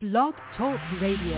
[0.00, 1.36] Blog Talk Radio.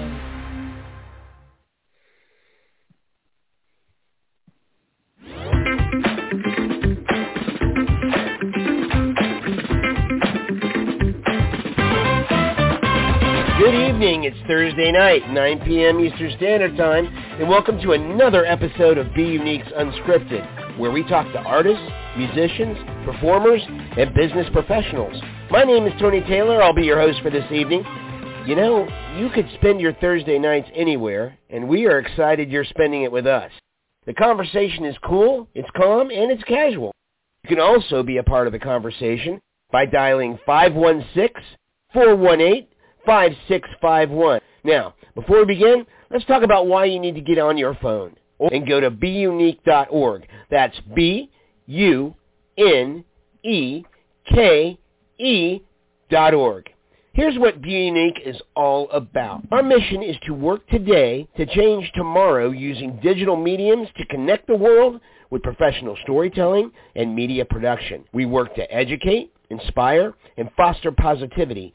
[13.58, 14.22] Good evening.
[14.22, 15.98] It's Thursday night, 9 p.m.
[15.98, 17.06] Eastern Standard Time,
[17.40, 21.82] and welcome to another episode of Be Unique's Unscripted, where we talk to artists,
[22.16, 23.60] musicians, performers,
[23.98, 25.20] and business professionals.
[25.50, 26.62] My name is Tony Taylor.
[26.62, 27.84] I'll be your host for this evening.
[28.46, 33.02] You know, you could spend your Thursday nights anywhere, and we are excited you're spending
[33.02, 33.52] it with us.
[34.04, 36.92] The conversation is cool, it's calm, and it's casual.
[37.44, 41.40] You can also be a part of the conversation by dialing 516
[41.92, 42.66] 418
[43.06, 44.40] 5651.
[44.64, 48.16] Now, before we begin, let's talk about why you need to get on your phone
[48.40, 50.26] and go to beunique.org.
[50.50, 52.12] That's B-U-N-E-K-E
[56.10, 56.68] dot org.
[57.14, 59.42] Here's what Be Unique is all about.
[59.52, 64.56] Our mission is to work today to change tomorrow using digital mediums to connect the
[64.56, 68.04] world with professional storytelling and media production.
[68.14, 71.74] We work to educate, inspire, and foster positivity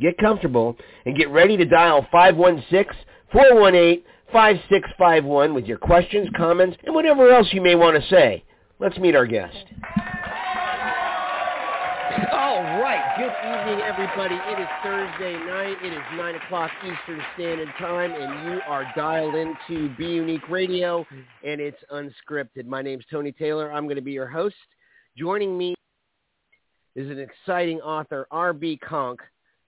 [0.00, 2.06] get comfortable, and get ready to dial
[3.32, 8.44] 516-418-5651 with your questions, comments, and whatever else you may want to say.
[8.78, 9.56] Let's meet our guest.
[12.32, 13.14] All right.
[13.16, 14.34] Good evening, everybody.
[14.34, 15.76] It is Thursday night.
[15.84, 21.06] It is 9 o'clock Eastern Standard Time, and you are dialed into Be Unique Radio,
[21.44, 22.66] and it's unscripted.
[22.66, 23.72] My name's Tony Taylor.
[23.72, 24.56] I'm going to be your host.
[25.16, 25.74] Joining me
[26.96, 28.78] is an exciting author, R.B.
[28.78, 29.20] Conch,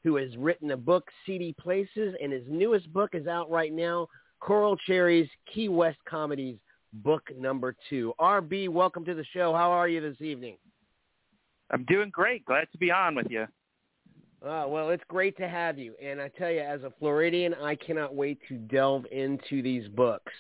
[0.03, 4.09] who has written a book, Seedy Places, and his newest book is out right now,
[4.41, 6.57] Coral Cherry's Key West Comedies,
[6.93, 8.13] book number two.
[8.21, 9.53] RB, welcome to the show.
[9.55, 10.57] How are you this evening?
[11.71, 12.45] I'm doing great.
[12.45, 13.47] Glad to be on with you.
[14.45, 15.95] Uh, well, it's great to have you.
[16.03, 20.33] And I tell you, as a Floridian, I cannot wait to delve into these books.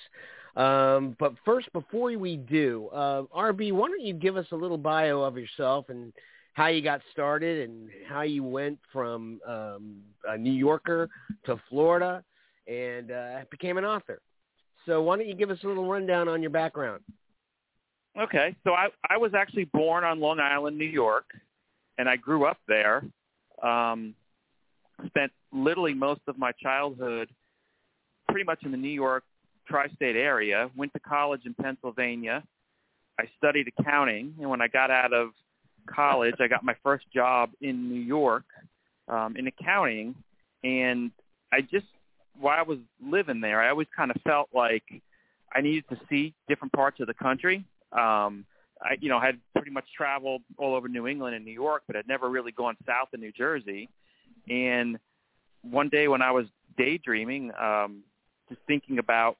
[0.56, 4.76] Um, but first, before we do, uh, RB, why don't you give us a little
[4.76, 6.12] bio of yourself and
[6.52, 9.96] how you got started and how you went from um,
[10.28, 11.08] a New Yorker
[11.46, 12.22] to Florida
[12.66, 14.20] and uh, became an author.
[14.86, 17.02] So why don't you give us a little rundown on your background?
[18.20, 21.24] Okay, so I I was actually born on Long Island, New York,
[21.96, 23.04] and I grew up there.
[23.62, 24.14] Um,
[25.06, 27.30] spent literally most of my childhood
[28.28, 29.24] pretty much in the New York
[29.66, 30.70] tri-state area.
[30.76, 32.42] Went to college in Pennsylvania.
[33.18, 35.30] I studied accounting, and when I got out of
[35.86, 38.44] college, I got my first job in New York
[39.08, 40.14] um, in accounting,
[40.64, 41.10] and
[41.52, 41.86] I just
[42.40, 44.84] while I was living there, I always kind of felt like
[45.54, 48.44] I needed to see different parts of the country um,
[48.80, 51.96] I, you know, had pretty much traveled all over New England and New York, but
[51.96, 53.88] had never really gone south of New Jersey.
[54.48, 54.98] And
[55.62, 58.02] one day when I was daydreaming, um,
[58.48, 59.36] just thinking about,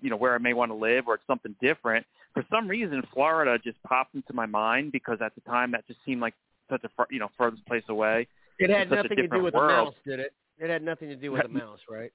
[0.00, 3.58] you know, where I may want to live or something different, for some reason Florida
[3.62, 6.34] just popped into my mind because at the time that just seemed like
[6.70, 8.26] such a, far, you know, furthest place away.
[8.58, 9.70] It had nothing to do with world.
[9.70, 10.32] the mouse, did it?
[10.58, 12.12] It had nothing to do with the mouse, right?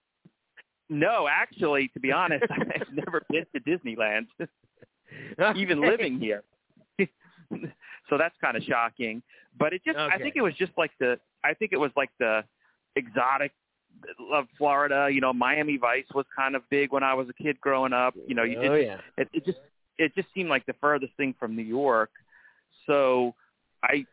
[0.89, 4.27] No, actually, to be honest, I've never been to Disneyland.
[5.55, 6.43] even living here.
[6.99, 9.21] so that's kind of shocking.
[9.57, 10.13] But it just, okay.
[10.13, 12.43] I think it was just like the, I think it was like the
[12.95, 13.51] exotic
[14.31, 15.09] of Florida.
[15.11, 18.15] You know, Miami Vice was kind of big when I was a kid growing up.
[18.27, 18.97] You know, you oh, it, yeah.
[19.17, 19.59] it, it just,
[19.97, 22.11] it just seemed like the furthest thing from New York.
[22.85, 23.33] So
[23.83, 24.05] I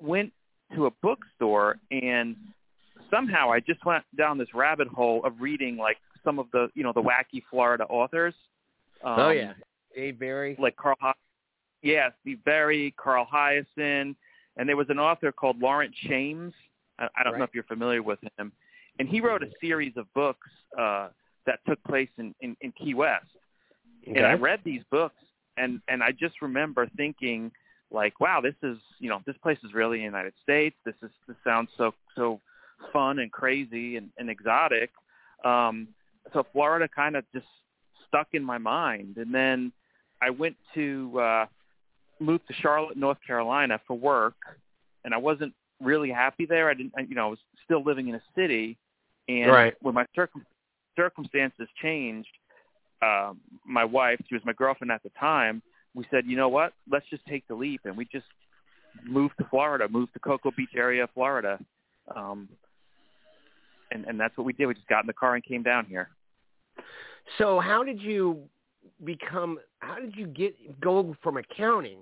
[0.00, 0.32] went
[0.74, 2.36] to a bookstore and
[3.10, 6.82] somehow I just went down this rabbit hole of reading like some of the, you
[6.82, 8.34] know, the wacky Florida authors.
[9.02, 9.52] Um, oh yeah,
[9.94, 10.56] Dave Barry.
[10.58, 10.96] Like Carl,
[11.82, 14.14] yeah, Steve Barry, Carl Hiaasen,
[14.56, 16.52] and there was an author called Lawrence Shames.
[16.98, 17.38] I, I don't right.
[17.38, 18.52] know if you're familiar with him,
[18.98, 20.48] and he wrote a series of books
[20.78, 21.08] uh,
[21.46, 23.26] that took place in, in, in Key West.
[24.02, 24.18] Okay.
[24.18, 25.22] And I read these books,
[25.56, 27.50] and and I just remember thinking,
[27.90, 30.76] like, wow, this is you know this place is really the United States.
[30.84, 32.40] This is this sounds so so
[32.92, 34.90] fun and crazy and, and exotic.
[35.44, 35.88] Um,
[36.32, 37.46] so Florida kind of just
[38.08, 39.72] stuck in my mind, and then
[40.22, 41.46] I went to uh,
[42.20, 44.34] move to Charlotte, North Carolina for work,
[45.04, 46.68] and I wasn't really happy there.
[46.68, 48.76] I didn't, I, you know, I was still living in a city,
[49.28, 49.74] and Right.
[49.80, 50.46] when my circum-
[50.96, 52.28] circumstances changed,
[53.02, 53.32] uh,
[53.66, 55.62] my wife, she was my girlfriend at the time,
[55.94, 56.72] we said, you know what?
[56.90, 58.26] Let's just take the leap, and we just
[59.04, 61.58] moved to Florida, moved to Cocoa Beach area, Florida,
[62.14, 62.48] um,
[63.90, 64.66] and and that's what we did.
[64.66, 66.10] We just got in the car and came down here.
[67.38, 68.42] So how did you
[69.04, 69.58] become?
[69.80, 71.98] How did you get go from accounting?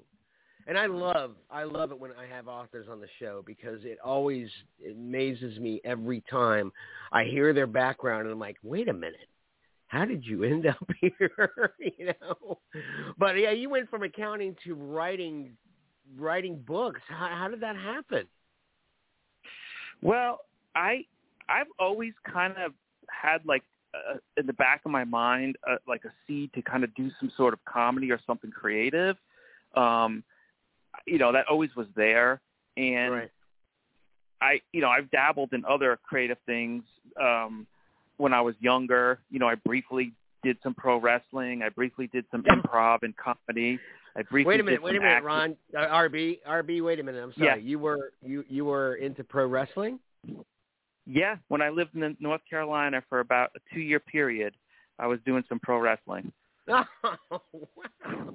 [0.66, 3.98] And I love I love it when I have authors on the show because it
[4.04, 6.72] always it amazes me every time
[7.10, 9.28] I hear their background and I'm like, wait a minute,
[9.88, 11.72] how did you end up here?
[11.78, 12.58] you know,
[13.18, 15.56] but yeah, you went from accounting to writing
[16.16, 17.00] writing books.
[17.08, 18.26] How, how did that happen?
[20.00, 20.40] Well,
[20.74, 21.04] I
[21.48, 22.72] I've always kind of
[23.10, 23.62] had like
[23.94, 27.10] uh, in the back of my mind uh, like a seed to kind of do
[27.18, 29.16] some sort of comedy or something creative.
[29.74, 30.22] Um,
[31.06, 32.40] you know, that always was there,
[32.76, 33.30] and right.
[34.40, 36.84] I you know I've dabbled in other creative things.
[37.20, 37.66] Um,
[38.18, 40.12] when I was younger, you know, I briefly
[40.42, 41.62] did some pro wrestling.
[41.62, 43.78] I briefly did some improv and comedy.
[44.16, 45.26] I briefly wait a minute, wait a minute, acting.
[45.26, 45.56] Ron.
[45.76, 46.82] Uh, RB, RB.
[46.82, 47.22] Wait a minute.
[47.22, 47.46] I'm sorry.
[47.46, 47.56] Yeah.
[47.56, 49.98] You were you you were into pro wrestling.
[51.06, 54.54] Yeah, when I lived in North Carolina for about a two-year period,
[54.98, 56.32] I was doing some pro wrestling.
[56.70, 56.84] Oh
[57.32, 58.34] wow.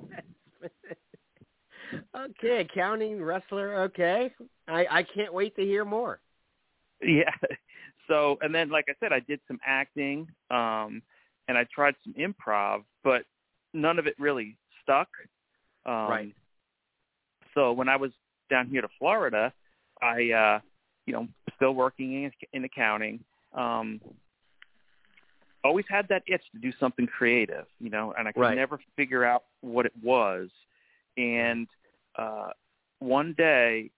[2.18, 3.84] okay, accounting wrestler.
[3.84, 4.32] Okay,
[4.68, 6.20] I I can't wait to hear more.
[7.02, 7.30] Yeah.
[8.08, 11.02] So, and then, like I said, I did some acting, um,
[11.48, 13.24] and I tried some improv, but
[13.74, 15.08] none of it really stuck.
[15.86, 16.36] Um, Right.
[17.54, 18.12] So when I was
[18.50, 19.54] down here to Florida,
[20.02, 20.60] I, uh,
[21.06, 23.24] you know, still working in, in accounting,
[23.54, 24.02] um,
[25.64, 28.56] always had that itch to do something creative, you know, and I could Right.
[28.56, 30.50] never figure out what it was.
[31.18, 31.68] And
[32.18, 32.50] uh,
[33.00, 33.92] one day,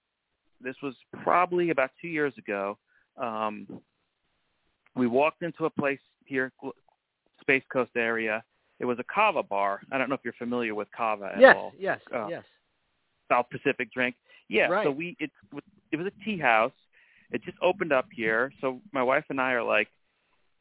[0.61, 2.77] this was probably about two years ago,
[3.17, 3.67] um,
[4.95, 6.51] we walked into a place here,
[7.41, 8.43] Space Coast area.
[8.79, 9.81] It was a kava bar.
[9.91, 11.73] I don't know if you're familiar with kava at Yes, all.
[11.77, 12.43] yes, Uh, yes.
[13.29, 14.15] South Pacific drink.
[14.47, 14.85] Yeah, Right.
[14.85, 15.31] so we it
[15.91, 16.73] it was a tea house.
[17.31, 18.51] It just opened up here.
[18.61, 19.89] So my wife and I are like,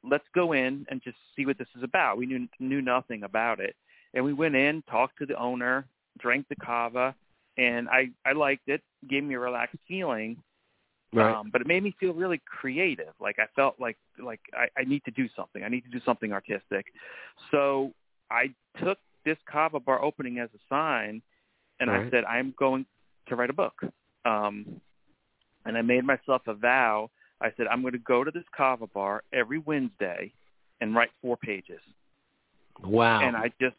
[0.03, 2.17] let's go in and just see what this is about.
[2.17, 3.75] We knew knew nothing about it,
[4.15, 5.87] and we went in, talked to the owner,
[6.19, 7.15] drank the kava,
[7.59, 8.83] and I I liked it.
[9.09, 10.43] Gave me a relaxed feeling.
[11.23, 13.15] Um, but it made me feel really creative.
[13.21, 15.63] Like I felt like like I, I need to do something.
[15.63, 16.87] I need to do something artistic.
[17.51, 17.93] So
[18.31, 21.23] I took this kava bar opening as a sign,
[21.81, 22.87] and I said I'm going
[23.29, 23.75] to write a book.
[24.25, 24.81] Um,
[25.67, 27.11] and I made myself a vow.
[27.41, 30.33] I said I'm going to go to this kava bar every Wednesday
[30.81, 31.81] and write four pages
[32.83, 33.21] wow.
[33.21, 33.77] and I just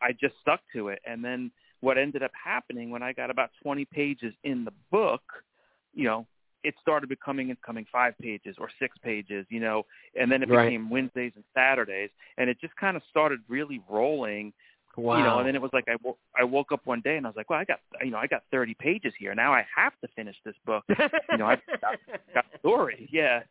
[0.00, 1.00] I just stuck to it.
[1.06, 1.50] And then
[1.80, 5.22] what ended up happening when I got about 20 pages in the book,
[5.94, 6.26] you know,
[6.64, 9.84] it started becoming it's coming five pages or six pages, you know,
[10.18, 10.66] and then it Right.
[10.66, 14.52] became Wednesdays and Saturdays, and it just kind of started really rolling,
[14.96, 15.16] wow.
[15.18, 15.38] you know.
[15.38, 17.36] And then it was like I wo- I woke up one day and I was
[17.36, 19.52] like, well, I got you know I got 30 pages here now.
[19.52, 20.84] I have to finish this book.
[20.88, 21.96] You know, I've got,
[22.34, 23.08] got story.
[23.12, 23.42] Yeah.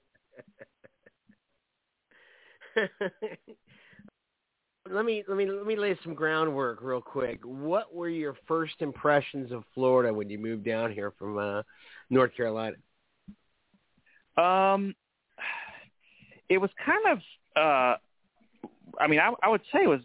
[4.91, 7.39] let me let me let me lay some groundwork real quick.
[7.43, 11.63] What were your first impressions of Florida when you moved down here from uh,
[12.09, 12.75] North Carolina?
[14.37, 14.95] Um,
[16.49, 17.17] it was kind of,
[17.55, 17.97] uh,
[18.99, 20.01] I mean, I, I would say it was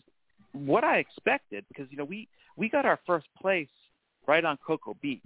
[0.53, 3.69] what I expected because you know we we got our first place
[4.27, 5.21] right on Cocoa Beach.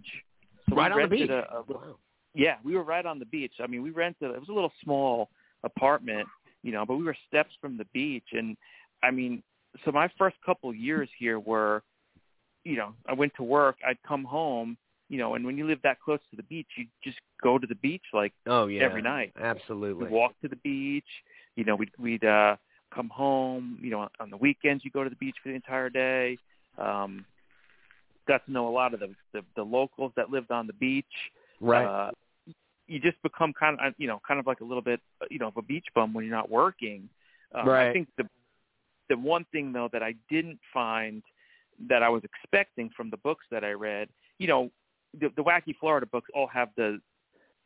[0.69, 1.31] So right on the beach.
[1.31, 1.97] A, a, wow.
[2.35, 3.55] yeah, we were right on the beach.
[3.63, 5.29] I mean, we rented it was a little small
[5.65, 6.29] apartment,
[6.63, 8.57] you know, but we were steps from the beach, and
[9.03, 9.43] I mean,
[9.85, 11.83] so my first couple years here were,
[12.65, 14.77] you know, I went to work, I'd come home,
[15.09, 17.67] you know, and when you live that close to the beach, you just go to
[17.67, 18.83] the beach like Oh yeah.
[18.83, 19.33] every night.
[19.41, 20.05] Absolutely.
[20.05, 21.05] We'd walk to the beach.
[21.57, 22.57] You know, we'd we'd uh,
[22.95, 23.79] come home.
[23.81, 26.39] You know, on the weekends you go to the beach for the entire day.
[26.79, 27.25] Um,
[28.27, 31.05] got to know a lot of the the, the locals that lived on the beach.
[31.61, 31.87] Right.
[31.87, 32.11] Uh,
[32.89, 35.49] you just become kind of you know kind of like a little bit you know
[35.49, 37.09] of a beach bum when you're not working.
[37.55, 37.91] Um, Right.
[37.91, 38.29] I think the
[39.09, 41.23] the one thing though that I didn't find
[41.89, 44.09] that I was expecting from the books that I read,
[44.39, 44.71] you know,
[45.21, 46.99] the, the wacky Florida books all have the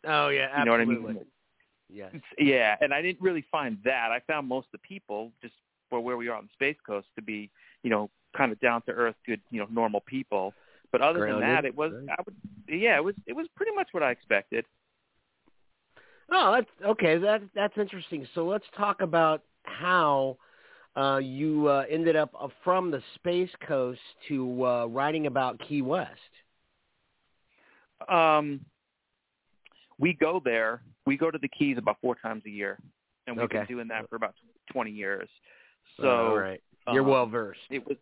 [0.07, 0.59] oh yeah.
[0.59, 1.15] you know what I Absolutely.
[1.15, 1.25] mean
[1.93, 2.15] Yes.
[2.39, 4.11] yeah, and I didn't really find that.
[4.13, 5.55] I found most of the people just
[5.89, 7.51] for where we are on the Space Coast to be,
[7.83, 10.55] you know, kind of down to earth, good, you know, normal people.
[10.93, 12.17] But other than that, it was right.
[12.19, 12.37] I would
[12.69, 14.65] yeah, it was it was pretty much what I expected.
[16.33, 17.19] Oh, that's okay.
[17.19, 18.27] That that's interesting.
[18.35, 20.37] So let's talk about how
[20.97, 25.83] uh, you uh, ended up uh, from the Space Coast to uh, writing about Key
[25.83, 26.11] West.
[28.09, 28.61] Um
[29.99, 30.83] we go there.
[31.07, 32.79] We go to the Keys about four times a year,
[33.27, 33.59] and we've Okay.
[33.59, 34.35] been doing that for about
[34.73, 35.29] 20 years.
[36.01, 36.63] So All right.
[36.93, 37.61] You're um, well versed.
[37.71, 37.97] it was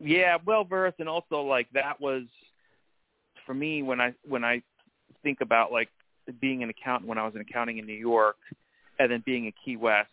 [0.00, 2.22] yeah well versed and also like that was
[3.46, 4.62] for me when i when i
[5.22, 5.88] think about like
[6.40, 8.36] being an accountant when i was in accounting in new york
[8.98, 10.10] and then being in key west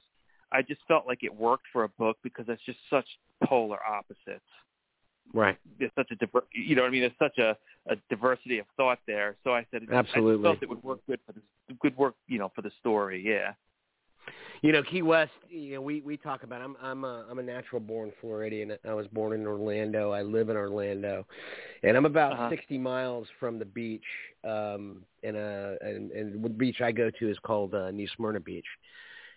[0.52, 3.08] i just felt like it worked for a book because it's just such
[3.44, 4.42] polar opposites
[5.34, 5.58] Right.
[5.80, 6.16] there's such a
[6.54, 7.56] you know what i mean there's such a,
[7.90, 10.44] a diversity of thought there so i said it, i Absolutely.
[10.44, 11.42] felt it would work good for the
[11.82, 13.54] good work you know for the story yeah
[14.62, 15.32] You know, Key West.
[15.50, 16.62] You know, we we talk about.
[16.62, 18.74] I'm I'm a I'm a natural born Floridian.
[18.88, 20.12] I was born in Orlando.
[20.12, 21.26] I live in Orlando,
[21.84, 22.50] and I'm about Uh-huh.
[22.50, 24.04] 60 miles from the beach.
[24.44, 28.40] Um, and uh, and and the beach I go to is called uh, New Smyrna
[28.40, 28.66] Beach.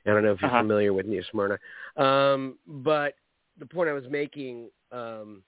[0.07, 0.63] I don't know if you're Uh-huh.
[0.63, 1.59] familiar with New Smyrna,
[1.97, 3.15] um, but
[3.59, 4.71] the point I was making.
[4.93, 5.43] Um,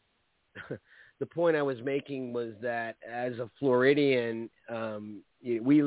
[1.21, 5.85] the point I was making was that as a Floridian, um, we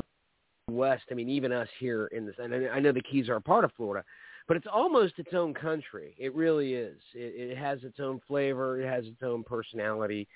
[0.70, 1.04] West.
[1.10, 3.40] I mean, even us here in this, and I I know the Keys are a
[3.40, 4.04] part of Florida,
[4.48, 6.14] but it's almost its own country.
[6.18, 6.96] It really is.
[7.14, 8.80] It, it has its own flavor.
[8.80, 10.26] It has its own personality,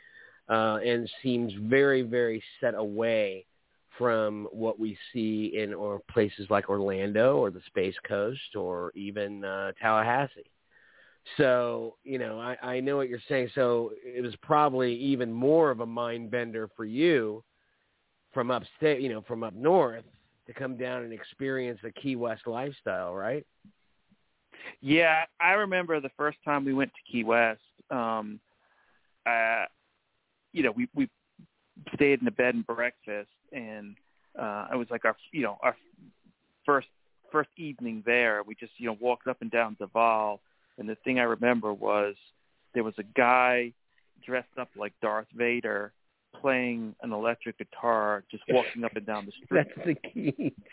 [0.48, 3.46] uh, and seems very, very set away
[3.96, 9.44] from what we see in or places like Orlando or the Space Coast or even
[9.44, 10.50] uh, Tallahassee.
[11.36, 13.50] So, you know, I, I know what you're saying.
[13.54, 17.44] So it was probably even more of a mind bender for you
[18.32, 20.04] from upstate, you know, from up north
[20.46, 23.46] to come down and experience the Key West lifestyle, right?
[24.80, 27.60] Yeah, I remember the first time we went to Key West.
[27.90, 28.40] Um,
[29.26, 29.64] uh,
[30.52, 31.08] you know, we we
[31.94, 33.94] stayed in a bed and breakfast, and
[34.38, 35.76] uh, it was like our you know our
[36.64, 36.88] first
[37.30, 38.42] first evening there.
[38.46, 40.40] We just you know walked up and down Duval,
[40.78, 42.14] and the thing I remember was
[42.74, 43.72] there was a guy
[44.24, 45.92] dressed up like Darth Vader
[46.40, 49.66] playing an electric guitar, just walking up and down the street.
[49.76, 50.54] That's the key.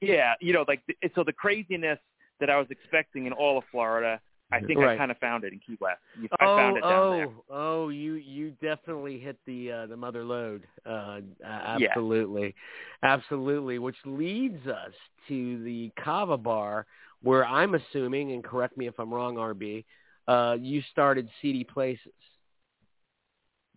[0.00, 0.80] Yeah, you know, like
[1.14, 1.98] so the craziness
[2.40, 4.20] that I was expecting in all of Florida,
[4.52, 5.98] I think I kind of found it in Key West.
[6.40, 7.28] I oh, found it down oh, there.
[7.50, 7.88] oh!
[7.88, 10.64] You you definitely hit the uh, the mother lode.
[10.86, 11.88] Uh, uh, Yeah.
[11.88, 12.54] absolutely,
[13.02, 13.78] absolutely.
[13.78, 14.92] Which leads us
[15.28, 16.86] to the Kava Bar,
[17.22, 19.84] where I'm assuming, and correct me if I'm wrong, RB,
[20.26, 22.12] uh, you started Seedy Places.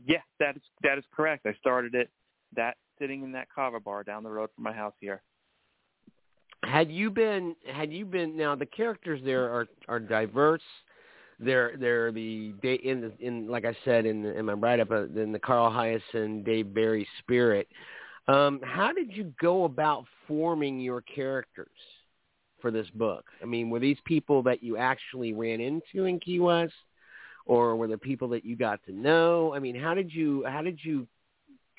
[0.05, 1.45] Yeah, that is that is correct.
[1.45, 2.09] I started it
[2.55, 5.21] that sitting in that kava bar down the road from my house here.
[6.63, 10.61] Had you been had you been now the characters there are are diverse.
[11.39, 14.79] They're they're the day in the in like I said in the, in my write
[14.79, 17.67] up uh, in the Carl Hiaasen Dave Barry spirit.
[18.27, 21.67] Um, how did you go about forming your characters
[22.61, 23.25] for this book?
[23.41, 26.73] I mean, were these people that you actually ran into in Key West,
[27.45, 29.53] or were the people that you got to know?
[29.53, 31.07] I mean, how did you how did you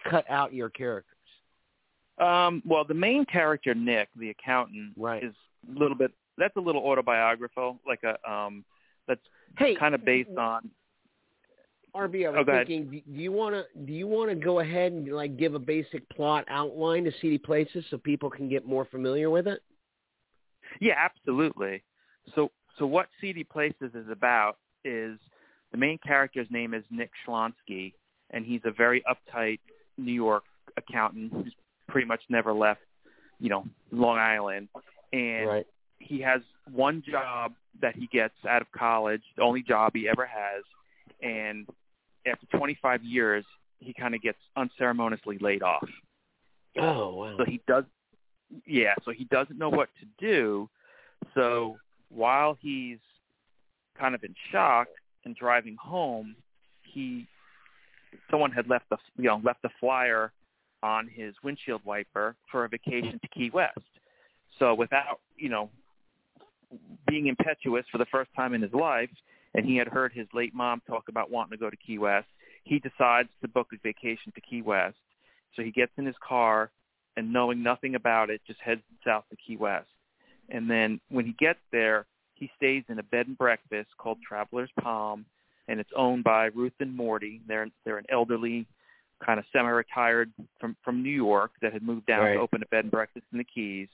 [0.09, 1.17] cut out your characters?
[2.19, 5.25] Um, well, the main character Nick, the accountant, Right.
[5.25, 5.35] is
[5.75, 6.13] a little bit.
[6.39, 8.65] That's a little autobiographical, like a um,
[9.07, 9.21] that's
[9.59, 10.71] Hey, kind of based on.
[11.95, 14.61] RB, I was Oh, thinking, do do you want to do you want to go
[14.61, 18.65] ahead and like give a basic plot outline to Seedy Places so people can get
[18.67, 19.61] more familiar with it?
[20.81, 21.83] Yeah, absolutely.
[22.35, 25.19] So, so what Seedy Places is about is
[25.71, 27.95] the main character's name is Nick Schlonsky,
[28.31, 29.61] and he's a very uptight
[29.99, 30.45] New York
[30.77, 31.55] accountant who's
[31.89, 32.81] pretty much never left,
[33.39, 34.69] you know, Long Island,
[35.13, 35.67] and right.
[35.99, 36.41] he has
[36.73, 40.63] one job that he gets out of college, the only job he ever has,
[41.23, 41.67] and
[42.27, 43.45] after 25 years,
[43.79, 45.89] he kind of gets unceremoniously laid off.
[46.79, 47.37] Oh wow.
[47.37, 47.85] So he does,
[48.67, 48.95] yeah.
[49.05, 50.69] So he doesn't know what to do.
[51.35, 51.77] So
[52.09, 52.99] while he's
[53.99, 54.89] kind of in shock
[55.25, 56.37] and driving home,
[56.83, 57.27] he
[58.31, 60.33] someone had left the you know left a flyer
[60.83, 63.79] on his windshield wiper for a vacation to Key West.
[64.59, 65.71] So without you know
[67.07, 69.11] being impetuous for the first time in his life,
[69.55, 72.27] and he had heard his late mom talk about wanting to go to Key West,
[72.65, 74.97] he decides to book a vacation to Key West.
[75.55, 76.71] So he gets in his car
[77.17, 79.89] and knowing nothing about it, just heads south to Key West.
[80.49, 84.71] And then when he gets there, he stays in a bed and breakfast called Traveler's
[84.81, 85.25] Palm,
[85.69, 87.41] and it's owned by Ruth and Morty.
[87.47, 88.67] They're they're an elderly,
[89.25, 92.35] kind of semi-retired from from New York that had moved down Right.
[92.35, 93.89] to open a bed and breakfast in the Keys.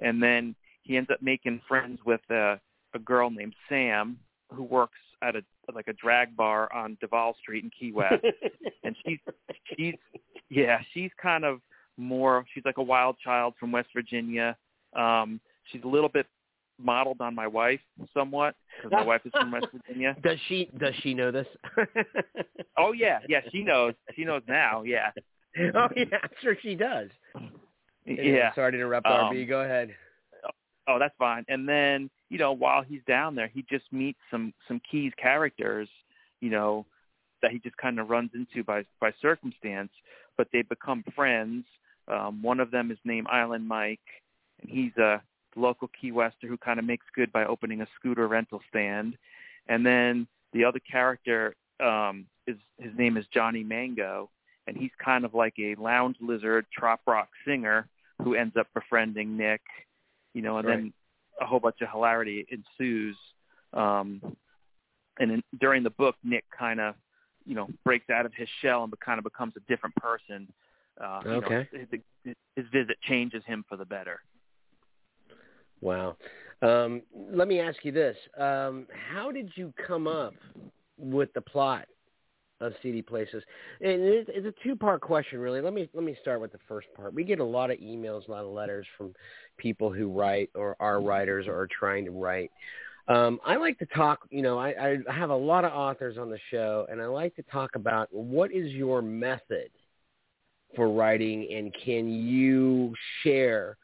[0.00, 2.58] And then he ends up making friends with a
[2.94, 4.18] a girl named Sam
[4.52, 5.42] who works at a
[5.74, 8.24] like a drag bar on Duval Street in Key West
[8.84, 9.18] and she's
[9.76, 9.94] she's
[10.48, 11.60] yeah she's kind of
[12.00, 14.56] more she's like a wild child from west virginia
[14.96, 15.40] um
[15.70, 16.26] she's a little bit
[16.82, 17.80] modeled on my wife
[18.14, 21.46] somewhat because my wife is from west virginia does she does she know this?
[22.78, 25.10] oh yeah yeah she knows she knows now yeah
[25.74, 27.08] oh yeah, I'm sure she does.
[28.06, 29.48] yeah Sorry to interrupt, Um, RB.
[29.48, 29.94] Go ahead.
[30.88, 31.44] Oh, that's fine.
[31.48, 35.88] And then, you know, while he's down there, he just meets some some keys characters,
[36.40, 36.86] you know,
[37.42, 39.90] that he just kind of runs into by by circumstance,
[40.36, 41.64] but they become friends.
[42.10, 44.00] Um, one of them is named Island Mike,
[44.60, 45.22] and he's a
[45.56, 49.16] local Key Wester who kind of makes good by opening a scooter rental stand.
[49.68, 54.30] And then the other character um, is his name is Johnny Mango,
[54.66, 57.88] and he's kind of like a lounge lizard trop rock singer
[58.22, 59.62] who ends up befriending Nick,
[60.34, 60.76] you know, and Right.
[60.76, 60.92] then
[61.40, 63.16] a whole bunch of hilarity ensues.
[63.72, 64.20] Um,
[65.18, 66.94] and in, during the book, Nick kind of,
[67.46, 70.52] you know, breaks out of his shell and kind of becomes a different person.
[71.02, 71.68] Uh, you know, Okay.
[71.72, 74.20] his, his visit changes him for the better.
[75.80, 76.16] Wow.
[76.62, 80.34] Um, let me ask you this: um, How did you come up
[80.98, 81.86] with the plot
[82.60, 83.42] of Seedy Places?
[83.80, 85.62] And it- it's a two-part question, really.
[85.62, 87.14] Let me let me start with the first part.
[87.14, 89.14] We get a lot of emails, a lot of letters from
[89.56, 92.50] people who write or are writers or are trying to write.
[93.08, 94.28] Um, I like to talk.
[94.30, 97.34] You know, I, I have a lot of authors on the show, and I like
[97.36, 99.70] to talk about what is your method
[100.76, 103.76] for writing, and can you share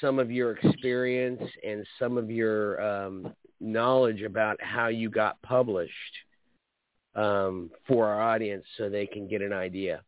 [0.00, 5.92] some of your experience and some of your um, knowledge about how you got published
[7.14, 10.02] um, for our audience so they can get an idea.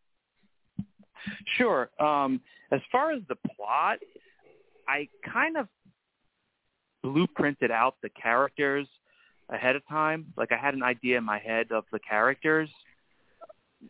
[1.56, 1.90] Sure.
[1.98, 3.98] Um, as far as the plot,
[4.88, 5.66] I kind of
[7.04, 8.86] blueprinted out the characters
[9.48, 10.26] ahead of time.
[10.36, 12.70] Like I had an idea in my head of the characters,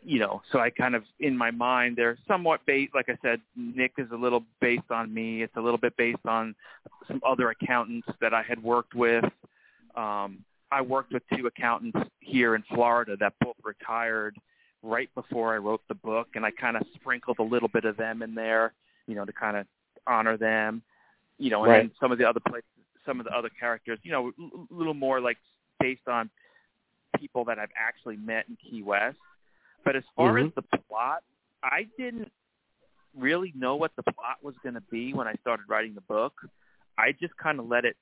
[0.03, 2.95] you know, so I kind of in my mind they're somewhat based.
[2.95, 5.43] Like I said, Nick is a little based on me.
[5.43, 6.55] It's a little bit based on
[7.09, 9.25] some other accountants that I had worked with.
[9.97, 14.37] Um, I worked with two accountants here in Florida that both retired
[14.83, 17.97] right before I wrote the book, and I kind of sprinkled a little bit of
[17.97, 18.73] them in there,
[19.07, 19.67] you know, to kind of
[20.07, 20.83] honor them,
[21.39, 21.93] you know, and Right.
[22.01, 22.69] some of the other places,
[23.05, 25.39] some of the other characters, you know, a little more like
[25.81, 26.31] based on
[27.19, 29.19] people that I've actually met in Key West.
[29.85, 30.49] But as far Mhm.
[30.49, 31.23] as the plot,
[31.63, 32.33] I didn't
[33.15, 36.35] really know what the plot was going to be when I started writing the book.
[36.97, 37.97] I just kind of let it,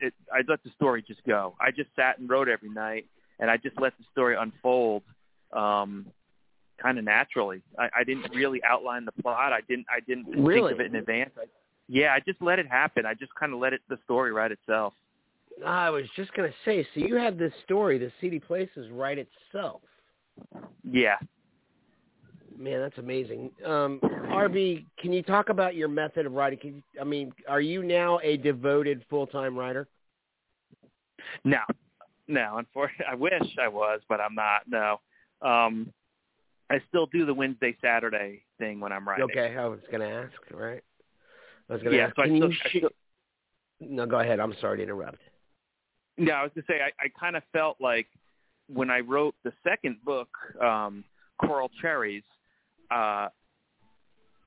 [0.00, 0.14] it.
[0.32, 1.56] I let the story just go.
[1.60, 3.06] I just sat and wrote every night,
[3.38, 5.02] and I just let the story unfold,
[5.52, 6.06] um,
[6.78, 7.62] kind of naturally.
[7.78, 9.52] I, I didn't really outline the plot.
[9.52, 9.86] I didn't.
[9.90, 10.70] I didn't Really?
[10.70, 11.30] think of it in advance.
[11.38, 11.44] I,
[11.88, 13.04] yeah, I just let it happen.
[13.04, 14.94] I just kind of let it the story write itself.
[15.64, 19.18] I was just going to say, so you had this story, the Seedy Places, write
[19.18, 19.82] itself.
[20.82, 21.16] Yeah.
[22.56, 23.50] Man, that's amazing.
[23.64, 26.58] Um, RB, can you talk about your method of writing?
[26.58, 29.88] Can you, I mean, are you now a devoted full-time writer?
[31.44, 31.58] No,
[32.28, 32.56] no.
[32.58, 34.62] Unfortunately, I wish I was, but I'm not.
[34.68, 35.00] No.
[35.42, 35.92] Um,
[36.70, 39.24] I still do the Wednesday Saturday thing when I'm writing.
[39.24, 40.82] Okay, I was going to ask, right?
[41.68, 42.06] I was going to Yeah.
[42.06, 42.16] ask.
[42.16, 42.90] So I Can still, you I sh- still,
[43.80, 44.38] no, go ahead.
[44.40, 45.18] I'm sorry to interrupt.
[46.16, 48.06] yeah, I was gonna say I, I kind of felt like
[48.68, 50.28] when I wrote the second book,
[50.60, 51.04] um,
[51.40, 52.22] Coral Cherries,
[52.90, 53.28] uh,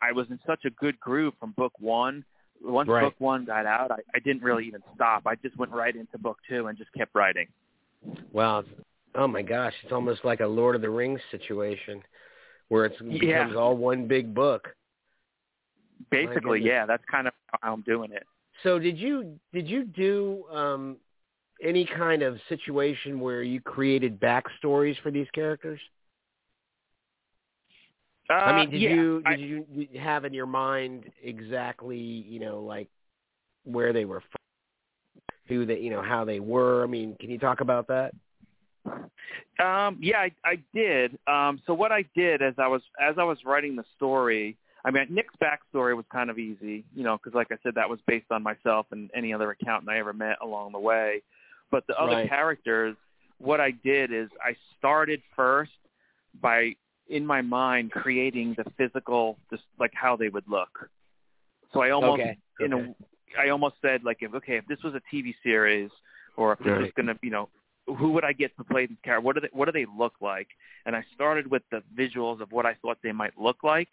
[0.01, 2.23] I was in such a good groove from book one.
[2.63, 3.03] Once Right.
[3.03, 5.27] book one got out, I, I didn't really even stop.
[5.27, 7.47] I just went right into book two and just kept writing.
[8.31, 8.63] Wow.
[9.15, 12.03] Oh my gosh, it's almost like a Lord of the Rings situation
[12.69, 13.19] where it's, it Yeah.
[13.19, 14.75] becomes all one big book.
[16.09, 18.25] Basically, yeah, that's kind of how I'm doing it.
[18.63, 20.97] So did you did you do um
[21.61, 25.79] any kind of situation where you created backstories for these characters?
[28.29, 31.05] Uh, I mean, did yeah, you I- did you did you have in your mind
[31.23, 32.89] exactly, you know, like
[33.63, 34.37] where they were from,
[35.47, 36.83] who they, you know, how they were?
[36.83, 38.13] I mean, can you talk about that?
[39.59, 41.17] Um, yeah, I, I did.
[41.27, 44.91] Um, so what I did as I was as I was writing the story, I
[44.91, 47.99] mean, Nick's backstory was kind of easy, you know, because like I said, that was
[48.07, 51.23] based on myself and any other accountant I ever met along the way.
[51.71, 52.29] But the other Right.
[52.29, 52.95] characters,
[53.39, 55.71] what I did is I started first
[56.41, 56.75] by
[57.09, 60.89] in my mind creating the physical, just like how they would look.
[61.73, 62.93] So I almost Okay, in okay.
[63.37, 65.89] a, I almost said like, if okay, if this was a TV series,
[66.35, 66.95] or if this was Right.
[66.95, 67.49] going to, you know,
[67.87, 69.25] who would I get to play these characters?
[69.25, 70.47] What do they What do they look like?
[70.85, 73.89] And I started with the visuals of what I thought they might look like,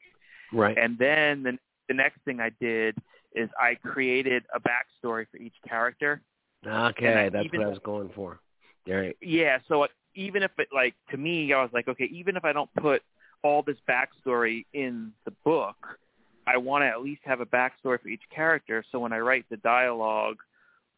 [0.52, 0.76] Right.
[0.76, 1.58] and then the
[1.88, 2.96] the next thing I did
[3.34, 6.22] is I created a backstory for each character.
[6.66, 8.40] Okay, that's even- what I was going for.
[8.86, 9.16] Right.
[9.22, 12.52] Yeah, so even if it like to me, I was like, okay, even if I
[12.52, 13.02] don't put
[13.42, 15.98] all this backstory in the book,
[16.46, 18.84] I want to at least have a backstory for each character.
[18.92, 20.36] So when I write the dialogue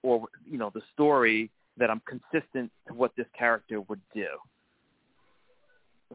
[0.03, 4.29] or you know the story, that I'm consistent to what this character would do.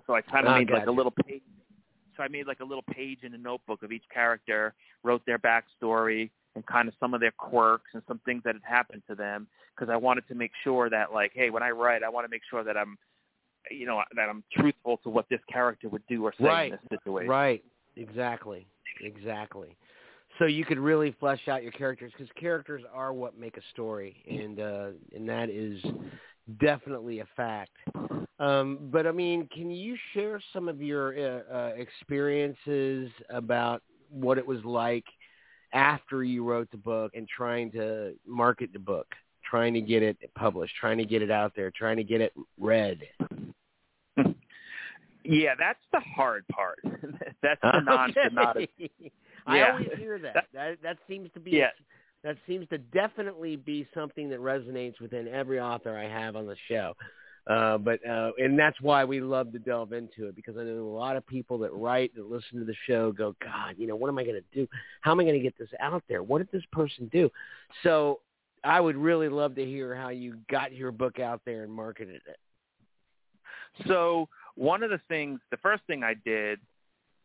[0.07, 1.41] So I kind of Ah, made like a little page.
[2.21, 5.39] So I made like a little page in a notebook of each character, wrote their
[5.39, 9.15] backstory and kind of some of their quirks and some things that had happened to
[9.15, 12.25] them because I wanted to make sure that like, hey, when I write, I want
[12.25, 12.97] to make sure that I'm,
[13.69, 16.71] you know, that I'm truthful to what this character would do or say right.
[16.71, 17.29] in this situation.
[17.29, 17.63] Right.
[17.95, 18.67] Exactly.
[19.01, 19.75] Exactly.
[20.39, 24.15] So you could really flesh out your characters because characters are what make a story,
[24.29, 25.79] and uh, and that is
[26.60, 27.71] definitely a fact.
[28.39, 34.38] Um, but I mean, can you share some of your uh, uh, experiences about what
[34.38, 35.06] it was like
[35.73, 39.08] after you wrote the book and trying to market the book,
[39.49, 42.34] trying to get it published, trying to get it out there, trying to get it
[42.60, 42.99] read?
[45.23, 46.80] Yeah, that's the hard part.
[47.43, 48.21] that's the non okay.
[48.27, 48.58] the not
[49.45, 50.34] I always hear that.
[50.34, 51.69] That- That that seems to be Yeah.
[52.23, 56.55] That seems to definitely be something that resonates within every author I have on the
[56.67, 56.95] show.
[57.47, 60.84] Uh, but uh, and that's why we love to delve into it because I know
[60.84, 63.95] a lot of people that write that listen to the show go, God, you know,
[63.95, 64.67] what am I going to do?
[65.01, 66.21] How am I going to get this out there?
[66.21, 67.31] What did this person do?
[67.81, 68.19] So
[68.63, 72.21] I would really love to hear how you got your book out there and marketed
[72.27, 73.88] it.
[73.88, 76.60] So one of the things, the first thing I did,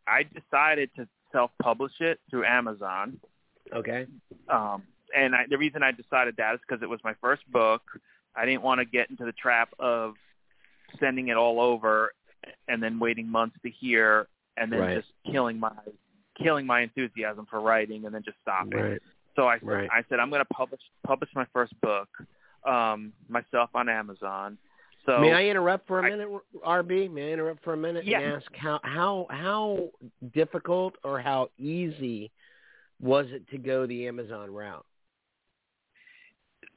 [0.09, 3.18] I decided to self-publish it through Amazon.
[3.74, 4.07] Okay.
[4.48, 4.83] Um,
[5.16, 7.83] and I, the reason I decided that is because it was my first book.
[8.35, 10.14] I didn't want to get into the trap of
[11.00, 12.12] sending it all over
[12.68, 14.96] and then waiting months to hear and then Right.
[14.96, 15.72] just killing my
[16.42, 18.79] killing my enthusiasm for writing and then just stopping.
[18.79, 19.02] Right.
[19.37, 19.88] So I said, Right.
[19.90, 22.09] I said I'm going to publish publish my first book
[22.66, 24.59] um, myself on Amazon.
[25.07, 26.29] So May I interrupt for a I- minute,
[26.64, 27.11] RB?
[27.11, 28.20] May I interrupt for a minute Yeah.
[28.20, 29.88] and ask how how how
[30.35, 32.31] difficult or how easy
[33.00, 34.87] was it to go the Amazon route?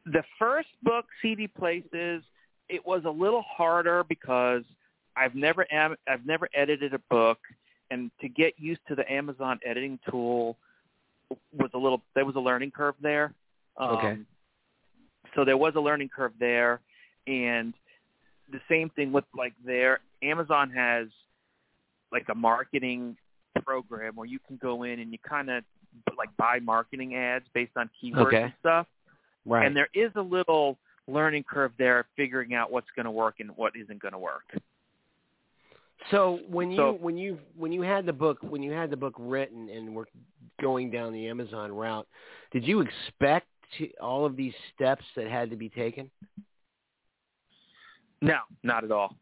[0.05, 2.23] the first book, Seedy Places,
[2.67, 4.63] it was a little harder because
[5.15, 7.39] I've never am, I've never edited a book,
[7.91, 10.57] and to get used to the Amazon editing tool
[11.53, 13.33] was a little there was a learning curve there.
[13.77, 14.17] Um, Okay.
[15.35, 16.79] So there was a learning curve there,
[17.27, 17.73] and
[18.51, 21.07] the same thing with like there Amazon has
[22.11, 23.15] like a marketing
[23.63, 25.63] program where you can go in and you kind of
[26.17, 28.43] like buy marketing ads based on keywords Okay.
[28.43, 28.87] and stuff.
[29.45, 29.65] Right.
[29.65, 33.49] And there is a little learning curve there, figuring out what's going to work and
[33.57, 34.43] what isn't going to work.
[36.11, 38.97] so when you So- when you when you had the book when you had the
[38.97, 40.07] book written and were
[40.61, 42.07] going down the Amazon route,
[42.51, 43.47] did you expect
[43.77, 46.09] to, all of these steps that had to be taken?
[48.21, 49.15] No, not at all.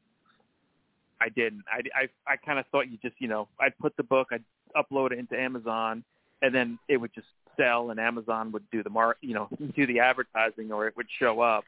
[1.22, 1.64] I didn't.
[1.72, 4.44] I, I, I kind of thought you just, you know, I'd put the book, I'd
[4.76, 6.04] upload it into Amazon,
[6.42, 9.88] and then it would just sell, and Amazon would do the mar, you know, do
[9.88, 11.64] the advertising, or it would show up.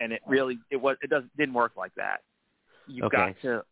[0.00, 2.20] And it really, it was, it doesn't, didn't work like that.
[2.86, 3.16] You've Okay.
[3.16, 3.64] got to,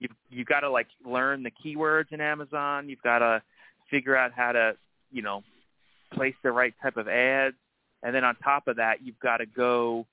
[0.00, 2.88] you, you got to like learn the keywords in Amazon.
[2.88, 3.42] You've got to
[3.90, 4.76] figure out how to,
[5.12, 5.42] you know,
[6.12, 7.56] place the right type of ads,
[8.02, 10.06] and then on top of that, you've got to go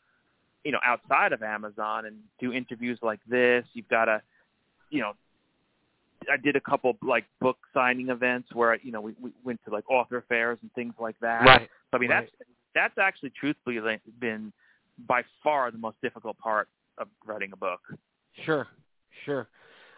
[0.65, 3.63] you know outside of Amazon and do interviews like this.
[3.73, 4.21] You've got to,
[4.89, 5.13] you know,
[6.31, 9.71] I did a couple like book signing events where you know we, we went to
[9.71, 11.45] like author fairs and things like that.
[11.45, 11.69] Right.
[11.91, 12.29] So I mean Right.
[12.37, 13.79] that's that's actually truthfully
[14.19, 14.51] been
[15.07, 17.79] by far the most difficult part of writing a book.
[18.43, 18.67] Sure,
[19.25, 19.47] sure.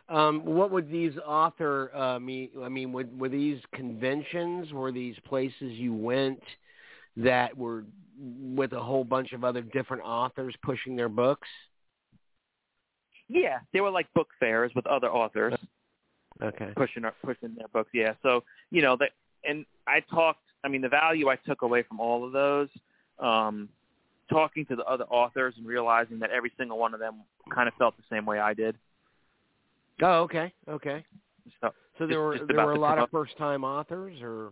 [0.09, 2.49] Um, what would these author uh, mean?
[2.63, 4.71] I mean, would, were these conventions?
[4.71, 6.41] Were these places you went
[7.17, 7.83] that were
[8.19, 11.47] with a whole bunch of other different authors pushing their books?
[13.27, 15.53] Yeah, they were like book fairs with other authors.
[16.41, 16.71] Okay.
[16.75, 17.89] pushing pushing their books.
[17.93, 18.13] Yeah.
[18.23, 19.11] So you know that,
[19.43, 20.41] and I talked.
[20.63, 22.69] I mean, the value I took away from all of those,
[23.19, 23.69] um,
[24.29, 27.21] talking to the other authors and realizing that every single one of them
[27.53, 28.75] kind of felt the same way I did.
[30.01, 31.03] Oh, okay, okay.
[31.61, 34.51] So So there Just- were just there were a lot of first time authors, or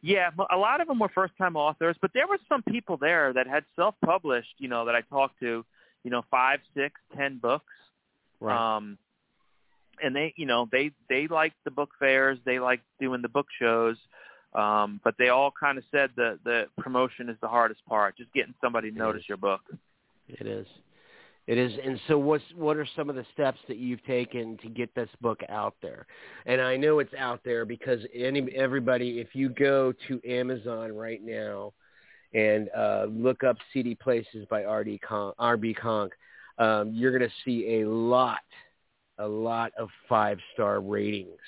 [0.00, 3.32] yeah, a lot of them were first time authors, but there were some people there
[3.32, 4.54] that had self published.
[4.58, 5.64] You know, that I talked to.
[6.04, 7.72] You know, five, six, ten books.
[8.40, 8.76] right?
[8.76, 8.98] Um,
[10.02, 13.46] and they, you know, they they liked the book fairs, they liked doing the book
[13.60, 13.96] shows,
[14.54, 18.32] um, but they all kind of said the the promotion is the hardest part, just
[18.32, 19.60] getting somebody to notice your book.
[20.28, 20.66] It is.
[21.46, 21.72] It is.
[21.84, 25.08] And so what's what are some of the steps that you've taken to get this
[25.20, 26.06] book out there?
[26.46, 31.20] And I know it's out there because any everybody if you go to Amazon right
[31.22, 31.72] now
[32.32, 36.12] and uh, look up Seedy Places by RD Con- RB Conch,
[36.58, 38.38] um, you're going to see a lot
[39.18, 41.38] a lot of five-star ratings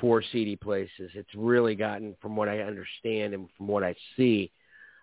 [0.00, 1.10] for Seedy Places.
[1.14, 4.50] It's really gotten from what I understand and from what I see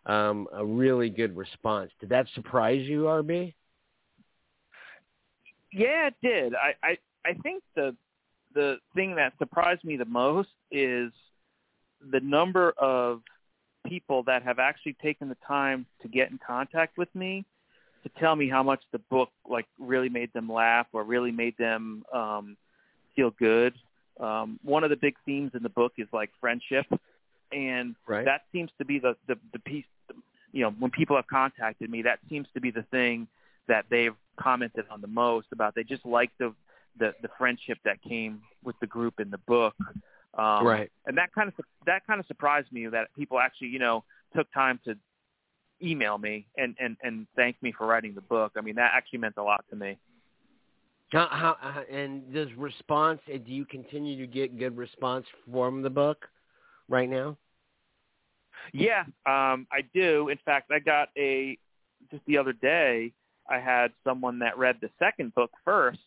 [0.08, 1.92] um, a really good response.
[2.00, 3.54] Did that surprise you, RB?
[5.72, 6.54] Yeah, it did.
[6.56, 7.96] I I I think the
[8.54, 11.12] the thing that surprised me the most is
[12.12, 13.22] the number of
[13.86, 17.46] people that have actually taken the time to get in contact with me
[18.08, 21.58] to tell me how much the book like really made them laugh or really made
[21.58, 22.58] them um
[23.16, 23.74] feel good.
[24.20, 26.86] Um one of the big themes in the book is like friendship
[27.52, 28.26] and Right.
[28.26, 29.86] that seems to be the the the piece
[30.52, 33.28] you know when people have contacted me that seems to be the thing
[33.68, 36.54] that they've commented on the most about they just like the
[37.00, 39.76] the the friendship that came with the group in the book
[40.38, 40.92] um Right.
[41.06, 44.04] and that kind of that kind of surprised me that people actually you know
[44.36, 44.96] took time to
[45.84, 49.20] email me and and and thank me for writing the book i mean that actually
[49.20, 49.98] meant a lot to me
[51.12, 53.22] How, how, how, and does response?
[53.34, 56.26] uh, Do you continue to get good response from the book
[56.90, 57.38] right now?
[58.74, 60.30] Yeah, um, I do.
[60.30, 61.58] In fact, I got a
[62.12, 63.14] just the other day.
[63.50, 66.00] I had someone that read the second book first,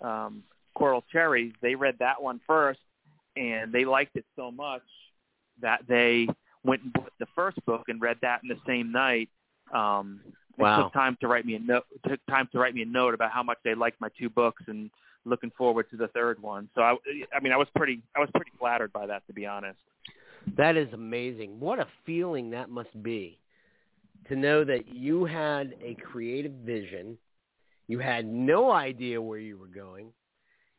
[0.00, 0.42] um,
[0.74, 1.52] Coral Cherries.
[1.62, 2.80] They read that one first,
[3.36, 4.82] and they liked it so much
[5.60, 6.26] that they
[6.64, 9.28] went and bought the first book and read that in the same night.
[9.72, 10.20] Um,
[10.58, 10.84] Wow.
[10.84, 11.84] Took time to write me a note.
[12.08, 14.62] Took time to write me a note about how much they liked my two books
[14.68, 14.90] and
[15.24, 16.68] looking forward to the third one.
[16.74, 16.96] So I,
[17.34, 19.78] I mean, I was pretty, I was pretty flattered by that, to be honest.
[20.56, 21.58] That is amazing.
[21.58, 23.38] What a feeling that must be
[24.28, 27.18] to know that you had a creative vision.
[27.88, 30.12] You had no idea where you were going.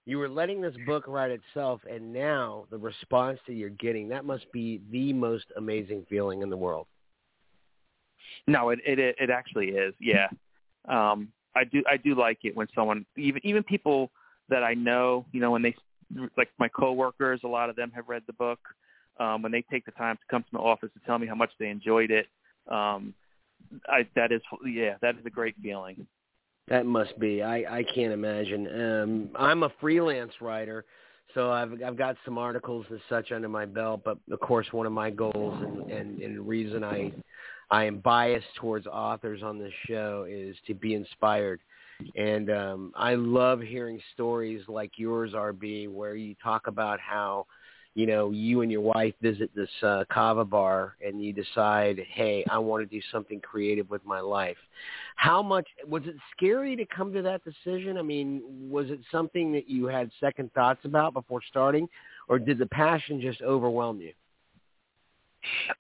[0.06, 4.24] You were letting this book write itself, and now the response that you're getting, that
[4.24, 6.86] must be the most amazing feeling in the world.
[8.48, 9.94] No, it it it actually is.
[10.00, 10.28] Yeah,
[10.88, 14.12] um, I do I do like it when someone even even people
[14.50, 15.76] that I know, you know, when they
[16.38, 18.60] like my coworkers, a lot of them have read the book.
[19.18, 21.36] Um, when they take the time to come to my office to tell me how
[21.36, 22.28] much they enjoyed it,
[22.68, 23.14] um,
[23.88, 26.06] I that is yeah, that is a great feeling.
[26.68, 27.44] That must be.
[27.44, 28.68] I I can't imagine.
[28.68, 30.86] Um, I'm a freelance writer,
[31.34, 34.02] so I've I've got some articles and such under my belt.
[34.04, 37.12] But of course, one of my goals and and, and reason I
[37.72, 41.62] I am biased towards authors on this show is to be inspired.
[42.16, 47.48] And um, I love hearing stories like yours, RB, where you talk about how,
[47.96, 52.44] you know, you and your wife visit this uh, kava bar and you decide, hey,
[52.52, 54.58] I want to do something creative with my life.
[55.16, 57.98] How much was it scary to come to that decision?
[57.98, 61.88] I mean, was it something that you had second thoughts about before starting,
[62.28, 64.12] or did the passion just overwhelm you?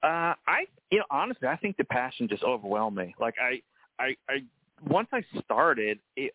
[0.01, 3.13] Uh, I, you know, honestly, I think the passion just overwhelmed me.
[3.19, 3.61] Like I,
[4.01, 4.37] I, I,
[4.87, 6.33] once I started, it,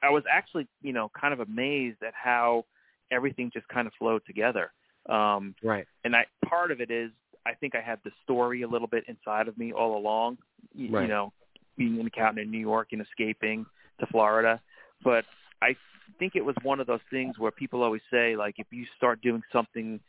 [0.00, 2.66] I was actually, you know, kind of amazed at how
[3.10, 4.72] everything just kind of flowed together.
[5.08, 5.86] Um, Right.
[6.04, 7.10] and I, part of it is,
[7.44, 10.38] I think I had the story a little bit inside of me all along.
[10.74, 11.02] You, Right.
[11.02, 11.32] you know,
[11.76, 13.66] being an accountant in New York and escaping
[14.00, 14.60] to Florida,
[15.04, 15.24] but
[15.62, 15.76] I
[16.18, 19.20] think it was one of those things where people always say, like, if you start
[19.20, 20.00] doing something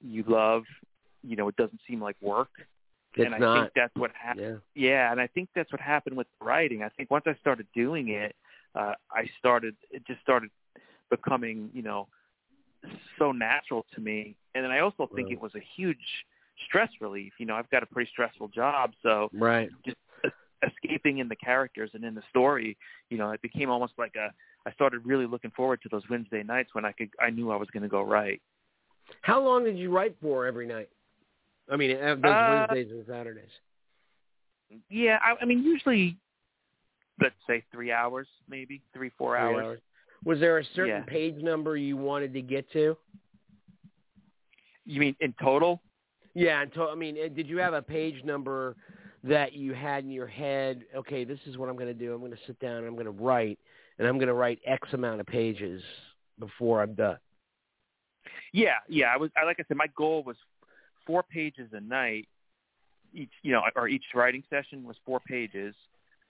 [0.00, 0.64] you love,
[1.22, 2.50] you know, it doesn't seem like work.
[3.14, 3.54] It's and I not.
[3.54, 4.62] think that's what happened.
[4.74, 4.88] Yeah.
[4.90, 6.82] Yeah, and I think that's what happened with writing.
[6.82, 8.36] I think once I started doing it,
[8.74, 10.50] uh, I started it just started
[11.10, 12.08] becoming, you know,
[13.18, 14.36] so natural to me.
[14.54, 15.34] And then I also think Wow.
[15.34, 15.98] it was a huge
[16.66, 17.32] stress relief.
[17.38, 19.70] You know, I've got a pretty stressful job, so Right.
[19.84, 19.96] just
[20.66, 22.76] escaping in the characters and in the story,
[23.10, 24.32] you know, it became almost like a
[24.68, 27.56] I started really looking forward to those Wednesday nights when I could I knew I
[27.56, 28.40] was going to go right.
[29.22, 30.88] How long did you write for every night?
[31.70, 33.50] I mean, uh, those Uh, Wednesdays and Saturdays.
[34.88, 36.16] Yeah, I, I mean usually
[37.20, 39.80] let's say 3 hours, maybe 3 4 Three hours.
[40.26, 41.04] Was there a certain Yeah.
[41.04, 42.98] page number you wanted to get to?
[44.84, 45.80] You mean in total?
[46.34, 48.76] Yeah, and to, I mean, uh, did you have a page number
[49.22, 50.84] that you had in your head?
[50.96, 52.12] Okay, this is what I'm going to do.
[52.12, 53.60] I'm going to sit down and I'm going to write,
[53.98, 55.80] and I'm going to write X amount of pages
[56.40, 57.18] before I'm done.
[58.52, 59.14] Yeah, yeah.
[59.14, 60.36] I was I, like I said, my goal was
[61.06, 62.26] four pages a night.
[63.14, 65.74] Each, you know, or each writing session was four pages.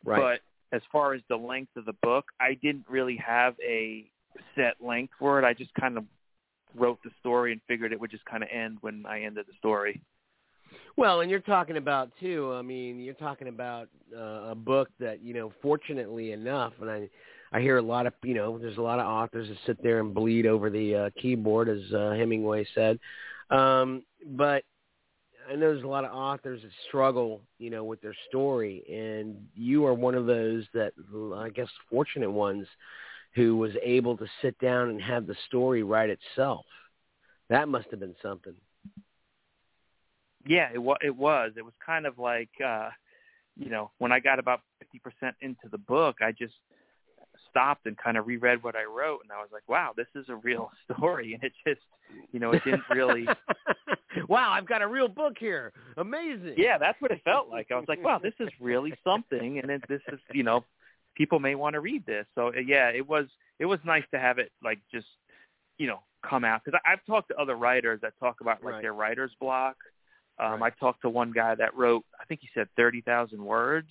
[0.05, 0.41] Right.
[0.73, 4.11] As far as the length of the book, I didn't really have a
[4.55, 5.45] set length for it.
[5.45, 6.05] I just kind of
[6.75, 9.55] wrote the story and figured it would just kind of end when I ended the
[9.59, 10.03] story.
[10.97, 12.53] Well, and you're talking about too.
[12.55, 15.53] I mean, you're talking about uh, a book that you know.
[15.63, 17.09] Fortunately enough, and I,
[17.53, 18.59] I hear a lot of you know.
[18.59, 21.81] There's a lot of authors that sit there and bleed over the uh, keyboard, as
[21.95, 22.99] uh, Hemingway said.
[23.51, 24.65] Um, but
[25.49, 29.37] I know there's a lot of authors that struggle, you know, with their story, and
[29.55, 30.93] you are one of those that
[31.37, 32.67] I guess fortunate ones
[33.35, 36.65] who was able to sit down and have the story write itself.
[37.49, 38.55] That must have been something.
[40.47, 40.99] Yeah, it was.
[41.03, 41.53] It was.
[41.57, 42.91] It was kind of like, uh,
[43.57, 46.55] you know, when I got about fifty percent into the book, I just
[47.57, 50.27] stopped and kind of reread what I wrote, and I was like, wow, this is
[50.29, 51.81] a real story, and it just,
[52.33, 53.27] you know, it didn't really.
[54.29, 55.73] wow, I've got a real book here.
[55.97, 56.55] Amazing.
[56.57, 57.71] Yeah, that's what it felt like.
[57.71, 60.65] I was like, wow, this is really something, and it, this is, you know,
[61.17, 62.27] people may want to read this.
[62.35, 63.27] So uh, yeah, it was
[63.59, 65.07] it was nice to have it like just,
[65.79, 68.83] you know, come out because I've talked to other writers that talk about like Right.
[68.83, 69.77] their writer's block.
[70.39, 70.73] Um, Right.
[70.77, 73.89] I talked to one guy that wrote, I think he said thirty thousand words,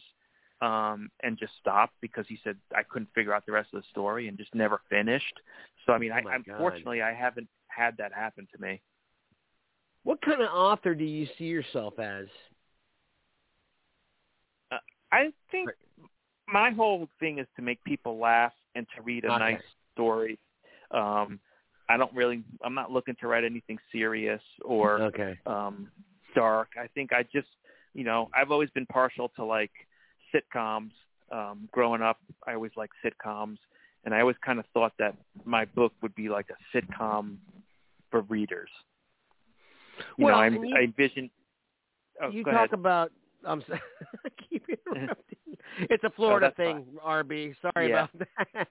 [0.61, 3.87] um, and just stopped because he said I couldn't figure out the rest of the
[3.89, 5.39] story and just never finished.
[5.85, 6.35] So I mean, Oh I, God.
[6.35, 8.81] unfortunately, I haven't had that happen to me.
[10.03, 12.27] What kind of author do you see yourself as?
[15.11, 15.69] I think
[16.47, 19.39] my whole thing is to make people laugh and to read a Okay.
[19.39, 19.61] nice
[19.93, 20.37] story.
[20.91, 21.39] Um,
[21.89, 22.43] I don't really.
[22.63, 25.37] I'm not looking to write anything serious or Okay.
[25.45, 25.87] um,
[26.35, 26.69] dark.
[26.79, 27.47] I think I just,
[27.93, 29.71] you know, I've always been partial to like
[30.35, 30.91] sitcoms.
[31.31, 33.57] Um, growing up, I always liked sitcoms,
[34.03, 37.37] and I always kind of thought that my book would be like a sitcom
[38.11, 38.69] for readers.
[40.17, 41.29] You Well, know, I, and you- I envision.
[42.21, 42.73] Oh, you talk ahead.
[42.73, 43.11] about.
[43.43, 43.81] I'm sorry.
[44.25, 45.57] I keep interrupting.
[45.79, 47.55] it's a Florida that's thing, RB.
[47.61, 48.07] Sorry Yeah.
[48.13, 48.67] about that.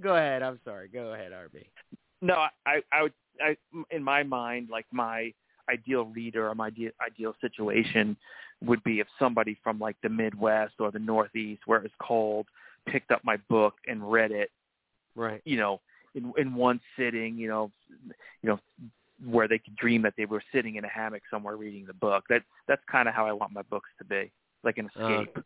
[0.00, 0.42] Go ahead.
[0.42, 0.88] I'm sorry.
[0.88, 1.64] Go ahead, RB.
[2.22, 2.34] No,
[2.66, 3.56] I, I would, I,
[3.90, 5.32] in my mind, like my
[5.68, 8.16] ideal reader or my ideal, ideal situation
[8.64, 12.46] would be if somebody from like the Midwest or the Northeast, where it's cold,
[12.86, 14.50] picked up my book and read it,
[15.14, 15.40] Right.
[15.44, 15.80] you know,
[16.14, 17.70] in in one sitting, you know,
[18.42, 18.58] you know,
[19.24, 22.24] where they could dream that they were sitting in a hammock somewhere reading the book.
[22.28, 24.30] That that's kind of how I want my books to be,
[24.62, 25.38] like an Uh, escape.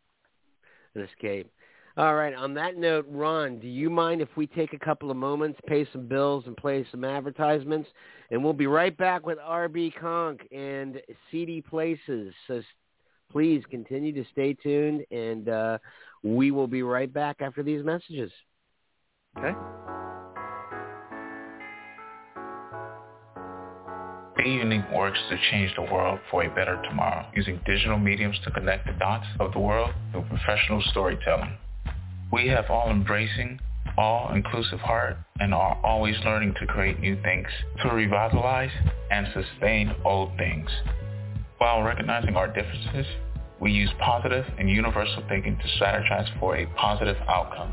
[0.95, 1.51] An escape.
[1.95, 2.33] All right.
[2.33, 5.87] On that note, Ron, do you mind if we take a couple of moments, pay
[5.93, 7.87] some bills, and play some advertisements?
[8.31, 12.33] And we'll be right back with RB Conch and Seedy Places.
[12.47, 12.63] So
[13.31, 15.77] please continue to stay tuned, and uh,
[16.23, 18.31] we will be right back after these messages.
[19.37, 19.55] Okay.
[24.35, 28.51] Be Unique works to change the world for a better tomorrow using digital mediums to
[28.51, 31.55] connect the dots of the world through professional storytelling.
[32.33, 33.59] We have all-embracing,
[33.95, 37.45] all-inclusive heart and are always learning to create new things,
[37.83, 38.71] to revitalize
[39.11, 40.67] and sustain old things.
[41.59, 43.05] While recognizing our differences,
[43.59, 47.71] we use positive and universal thinking to strategize for a positive outcome.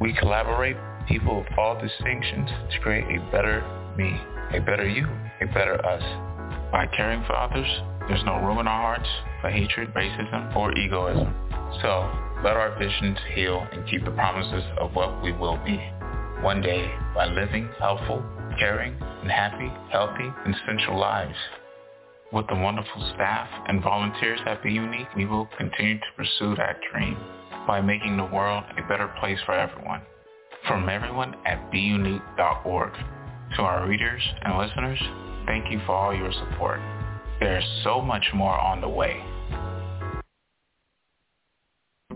[0.00, 0.76] We collaborate
[1.08, 3.64] people of all distinctions to create a better
[3.98, 4.16] me,
[4.56, 5.08] a better you,
[5.40, 6.02] a better us.
[6.70, 7.66] By caring for others,
[8.06, 9.08] there's no room in our hearts
[9.40, 11.34] for hatred, racism, or egoism.
[11.82, 15.80] So, let our visions heal and keep the promises of what we will be.
[16.40, 18.22] One day, by living helpful,
[18.58, 21.34] caring, and happy, healthy, and essential lives.
[22.32, 26.78] With the wonderful staff and volunteers at Be Unique, we will continue to pursue that
[26.92, 27.16] dream
[27.66, 30.02] by making the world a better place for everyone.
[30.66, 32.92] From everyone at BeUnique.org.
[33.56, 35.00] To our readers and listeners,
[35.46, 36.80] thank you for all your support.
[37.40, 39.24] There's so much more on the way.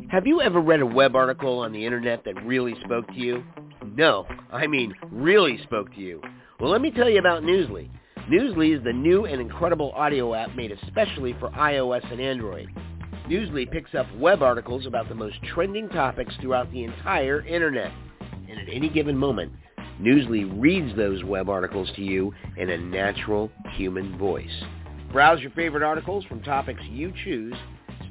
[0.09, 3.45] Have you ever read a web article on the internet that really spoke to you?
[3.95, 6.21] No, I mean really spoke to you.
[6.59, 7.91] Well, let me tell you about Newsly.
[8.31, 12.69] Newsly is the new and incredible audio app made especially for iOS and Android.
[13.29, 17.93] Newsly picks up web articles about the most trending topics throughout the entire internet.
[18.49, 19.53] And at any given moment,
[20.01, 24.63] Newsly reads those web articles to you in a natural human voice.
[25.11, 27.55] Browse your favorite articles from topics you choose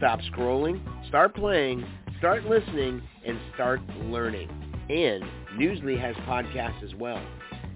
[0.01, 1.85] Stop scrolling, start playing,
[2.17, 4.49] start listening, and start learning.
[4.89, 5.23] And
[5.59, 7.23] Newsly has podcasts as well.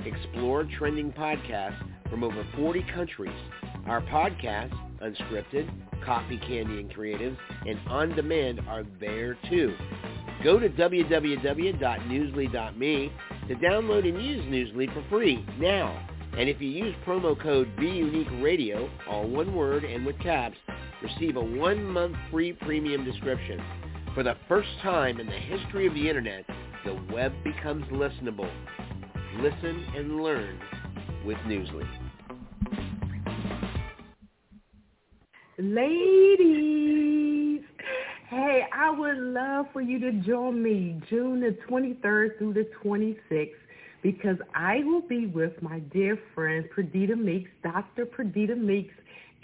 [0.04, 1.78] Explore trending podcasts
[2.10, 3.38] from over 40 countries.
[3.86, 5.70] Our podcasts, unscripted,
[6.04, 9.76] coffee, candy, and creatives, and on demand are there too.
[10.44, 13.14] Go to www.newsly.me
[13.48, 16.08] to download and use Newsly for free now.
[16.36, 20.58] And if you use promo code BUniqueRadio, all one word and with caps,
[21.02, 23.62] receive a one-month free premium description.
[24.14, 26.46] For the first time in the history of the internet,
[26.86, 28.50] the web becomes listenable.
[29.40, 30.60] Listen and learn
[31.26, 31.88] with Newsly.
[35.58, 37.62] Ladies,
[38.30, 43.50] hey, I would love for you to join me June the 23rd through the 26th
[44.02, 48.06] because I will be with my dear friend Perdita Meeks, Dr.
[48.06, 48.94] Perdita Meeks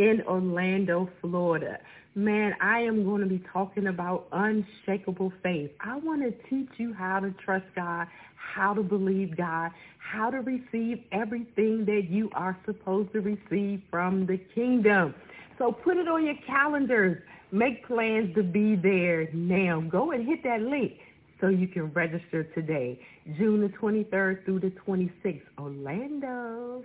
[0.02, 1.78] in Orlando, Florida.
[2.16, 5.70] Man, I am going to be talking about unshakable faith.
[5.80, 10.40] I want to teach you how to trust God, how to believe God, how to
[10.40, 15.14] receive everything that you are supposed to receive from the kingdom.
[15.60, 17.22] So put it on your calendars.
[17.52, 19.82] Make plans to be there now.
[19.82, 20.94] Go and hit that link
[21.40, 23.00] so you can register today.
[23.38, 26.84] June the 23rd through the 26th, Orlando.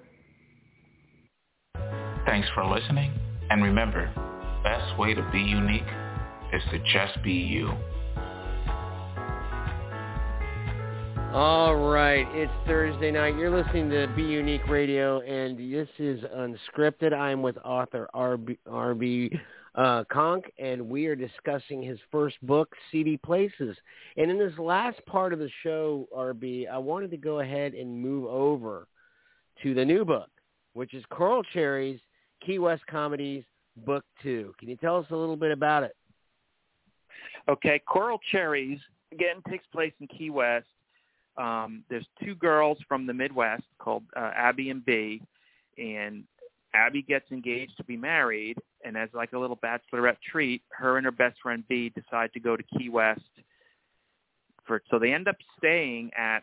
[2.26, 3.12] Thanks for listening.
[3.50, 5.86] And remember, the best way to be unique
[6.52, 7.72] is to just be you.
[11.32, 13.36] All right, it's Thursday night.
[13.36, 17.12] You're listening to Be Unique Radio, and this is Unscripted.
[17.12, 18.58] I'm with author R.B.
[18.68, 19.38] R.B.
[19.76, 23.76] Uh, Conch, and we are discussing his first book, Seedy Places.
[24.16, 28.00] And in this last part of the show, RB, I wanted to go ahead and
[28.00, 28.88] move over
[29.62, 30.30] to the new book,
[30.72, 32.00] which is Coral Cherries,
[32.46, 33.44] Key West Comedies,
[33.84, 34.54] Book Two.
[34.58, 35.96] Can you tell us a little bit about it?
[37.48, 38.78] Okay, Coral Cherries,
[39.12, 40.66] again, takes place in Key West
[41.38, 45.22] um, there's two girls from the Midwest called uh, Abby and B,
[45.76, 46.24] and
[46.74, 51.04] Abby gets engaged to be married, and as like a little bachelorette treat, her and
[51.04, 53.20] her best friend B decide to go to Key West.
[54.66, 56.42] For so they end up staying at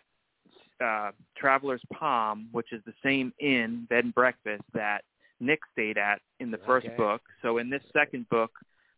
[0.83, 5.03] uh, Traveler's Palm, which is the same inn bed and breakfast that
[5.45, 6.95] Nick stayed at in the first Okay.
[6.95, 7.21] book.
[7.41, 8.51] So in this second book,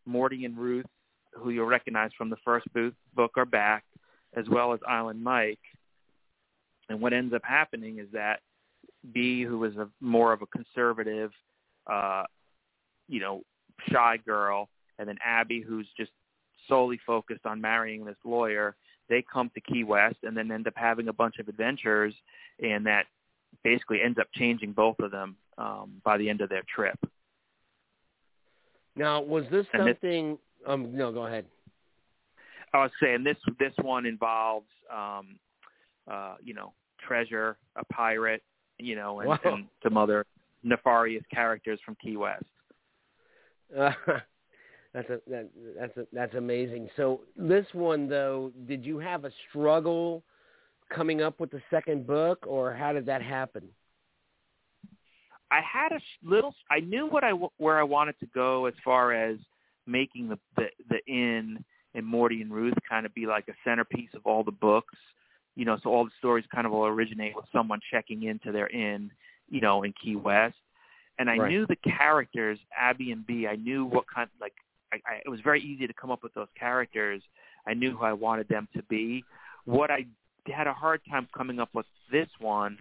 [0.06, 0.86] Morty and Ruth,
[1.34, 3.84] who you'll recognize from the first book, book are back,
[4.36, 5.60] as well as Island Mike.
[6.90, 8.42] And what ends up happening is that
[9.12, 11.32] B, who is a more of a conservative,
[11.88, 12.24] uh,
[13.08, 13.44] you know,
[13.90, 14.70] shy girl,
[15.00, 16.12] and then Abby, who's just
[16.68, 18.76] solely focused on marrying this lawyer,
[19.10, 22.16] they come to Key West and then end up having a bunch of adventures,
[22.62, 23.06] and that
[23.64, 26.98] basically ends up changing both of them um, by the end of their trip.
[28.96, 30.38] Now, was this And this- something?
[30.66, 31.46] um, no, go ahead.
[32.74, 35.40] I was saying this this one involves um
[36.12, 38.44] uh you know treasure a pirate
[38.80, 39.40] you know and, Wow.
[39.46, 40.26] and some other
[40.64, 42.44] nefarious characters from Key West.
[43.78, 43.92] Uh,
[44.94, 45.50] that's a, that,
[45.80, 46.90] that's a, that's amazing.
[46.98, 50.24] So this one though, did you have a struggle
[50.94, 53.64] coming up with the second book, or how did that happen?
[55.56, 59.14] I had a little I knew what I where I wanted to go as far
[59.14, 59.38] as
[59.88, 64.10] making the the, the inn and Morty and Ruth kind of be like a centerpiece
[64.16, 64.98] of all the books.
[65.56, 68.68] You know, so all the stories kind of will originate with someone checking into their
[68.68, 69.10] inn,
[69.50, 70.58] you know, in Key West.
[71.18, 71.50] And I Right.
[71.50, 73.48] knew the characters, Abby and B.
[73.48, 74.56] I knew what kind like
[74.92, 77.22] I, I, it was very easy to come up with those characters.
[77.66, 79.24] I knew who I wanted them to be.
[79.64, 80.06] What I
[80.54, 82.78] had a hard time coming up with this one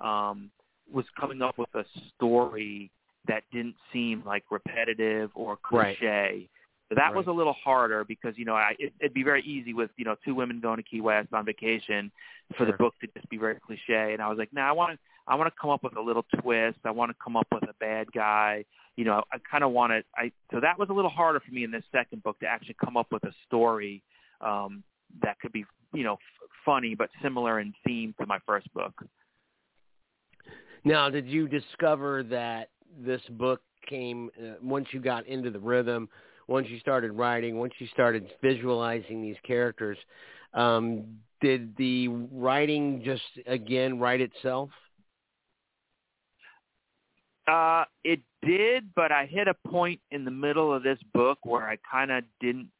[0.00, 0.50] um,
[0.92, 1.84] was coming up with a
[2.14, 2.90] story
[3.26, 5.96] that didn't seem like repetitive or Right.
[5.98, 6.48] cliche.
[6.88, 9.74] So that was a little harder because you know I, it, it'd be very easy
[9.74, 12.10] with you know two women going to Key West on vacation
[12.56, 14.14] for the book to just be very cliche.
[14.14, 15.96] And I was like, no, nah, I want to I want to come up with
[15.98, 16.78] a little twist.
[16.86, 18.64] I want to come up with a bad guy.
[18.96, 20.02] You know, I kind of want to.
[20.16, 22.76] I so that was a little harder for me in this second book to actually
[22.82, 24.02] come up with a story
[24.40, 24.82] um,
[25.22, 28.94] that could be you know f- funny but similar in theme to my first book.
[30.88, 36.08] Now, did you discover that this book came uh, once you got into the rhythm,
[36.46, 39.98] once you started writing, once you started visualizing these characters?
[40.54, 44.70] Um, did the writing just again write itself?
[47.46, 51.68] Uh, it did, but I hit a point in the middle of this book where
[51.68, 52.70] I kind of didn't,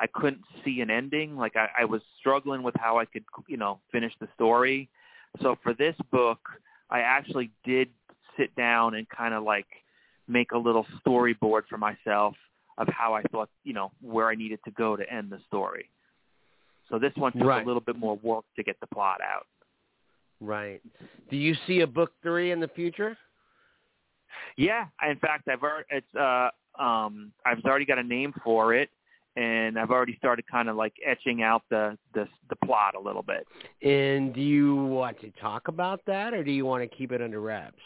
[0.00, 1.36] I couldn't see an ending.
[1.36, 4.88] Like I, I was struggling with how I could, you know, finish the story.
[5.42, 6.38] So for this book,
[6.90, 7.88] I actually did
[8.36, 9.66] sit down and kind of like
[10.28, 12.34] make a little storyboard for myself
[12.78, 15.90] of how I thought, you know, where I needed to go to end the story.
[16.88, 17.62] So this one took Right.
[17.62, 19.46] a little bit more work to get the plot out.
[20.40, 20.80] Right.
[21.30, 23.16] Do you see a book three in the future?
[24.56, 28.90] Yeah, in fact, I've already it's uh um I've already got a name for it,
[29.36, 33.22] and I've already started kind of like etching out the the the plot a little
[33.22, 33.46] bit.
[33.82, 37.22] And do you want to talk about that, or do you want to keep it
[37.22, 37.78] under wraps?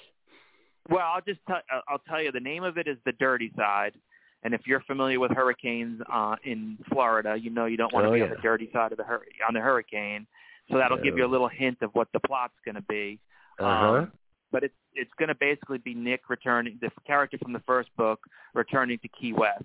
[0.89, 3.95] Well, I'll just tell I'll tell you the name of it is the Dirty Side,
[4.43, 8.11] and if you're familiar with hurricanes uh in Florida, you know you don't want to
[8.11, 8.25] Oh, be yeah.
[8.25, 10.27] on the dirty side of the hur- on the hurricane.
[10.71, 13.19] So that'll give you a little hint of what the plot's going to be.
[13.59, 13.87] Uh-huh.
[13.99, 14.13] Um,
[14.51, 18.21] but it's it's going to basically be Nick returning, the character from the first book
[18.55, 19.65] returning to Key West.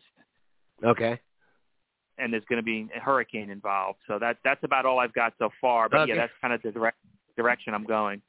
[0.84, 1.20] Okay.
[2.20, 4.00] And there's going to be a hurricane involved.
[4.08, 5.90] So that that's about all I've got so far.
[5.90, 6.10] But Okay.
[6.10, 6.98] yeah, that's kind of the direct
[7.36, 8.22] direction I'm going.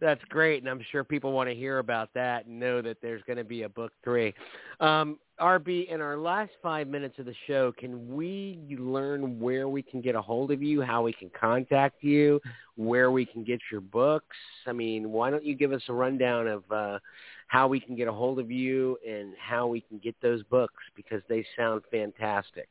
[0.00, 3.22] That's great, and I'm sure people want to hear about that and know that there's
[3.24, 4.34] going to be a book three.
[4.80, 9.80] Um, RB, in our last five minutes of the show, can we learn where we
[9.80, 12.40] can get a hold of you, how we can contact you,
[12.74, 14.36] where we can get your books?
[14.66, 16.98] I mean, why don't you give us a rundown of uh,
[17.46, 20.82] how we can get a hold of you and how we can get those books
[20.96, 22.68] because they sound fantastic.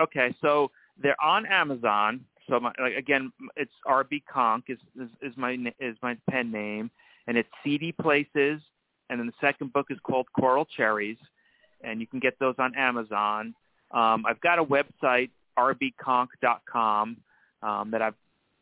[0.00, 0.70] Okay, so
[1.02, 2.24] they're on Amazon.
[2.48, 6.90] So my, like, again, it's RB Conch is, is is my is my pen name,
[7.26, 8.60] and it's Seedy Places,
[9.10, 11.18] and then the second book is called Coral Cherries,
[11.82, 13.54] and you can get those on Amazon.
[13.90, 17.16] Um, I've got a website rbconch.com
[17.62, 18.14] um, that I've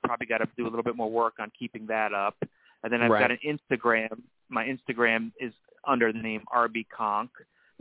[0.05, 2.37] probably got to do a little bit more work on keeping that up,
[2.83, 3.21] and then I've Right.
[3.21, 4.23] got an Instagram.
[4.49, 5.53] My Instagram is
[5.87, 7.31] under the name RB Conch,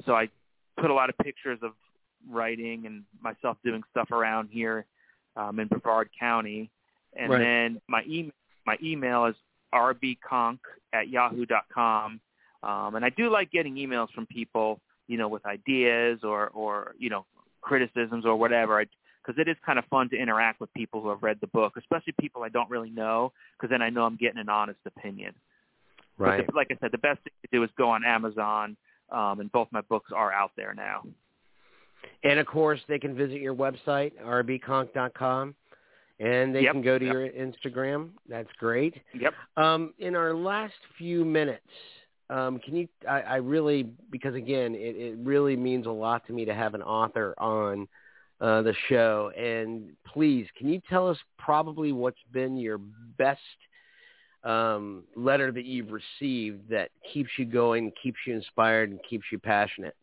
[0.05, 0.29] so I
[0.77, 1.71] put a lot of pictures of
[2.29, 4.85] writing and myself doing stuff around here
[5.35, 6.69] um, in Brevard County.
[7.15, 7.39] And Right.
[7.39, 8.31] then my email
[8.65, 9.35] my email is
[9.73, 10.59] rbconch
[10.93, 12.21] at yahoo.com.
[12.63, 16.95] Um, and I do like getting emails from people, you know, with ideas or, or
[16.97, 17.25] you know,
[17.61, 18.85] criticisms or whatever.
[19.25, 21.73] Because it is kind of fun to interact with people who have read the book,
[21.77, 25.33] especially people I don't really know, because then I know I'm getting an honest opinion.
[26.17, 26.45] Right.
[26.45, 28.77] the, like I said, the best thing to do is go on Amazon,
[29.11, 31.03] um, and both my books are out there now.
[32.23, 35.55] And of course, they can visit your website, rbconch.com,
[36.19, 37.13] and they Yep, can go to yep.
[37.13, 38.09] your Instagram.
[38.29, 38.95] That's great.
[39.13, 39.33] Yep.
[39.57, 41.67] Um, in our last few minutes,
[42.29, 42.87] um, can you?
[43.07, 46.73] I, I really, because again, it, it really means a lot to me to have
[46.73, 47.87] an author on
[48.39, 49.31] uh, the show.
[49.37, 52.79] And please, can you tell us probably what's been your
[53.17, 53.39] best
[54.43, 59.39] um, letter that you've received that keeps you going, keeps you inspired, and keeps you
[59.39, 59.95] passionate?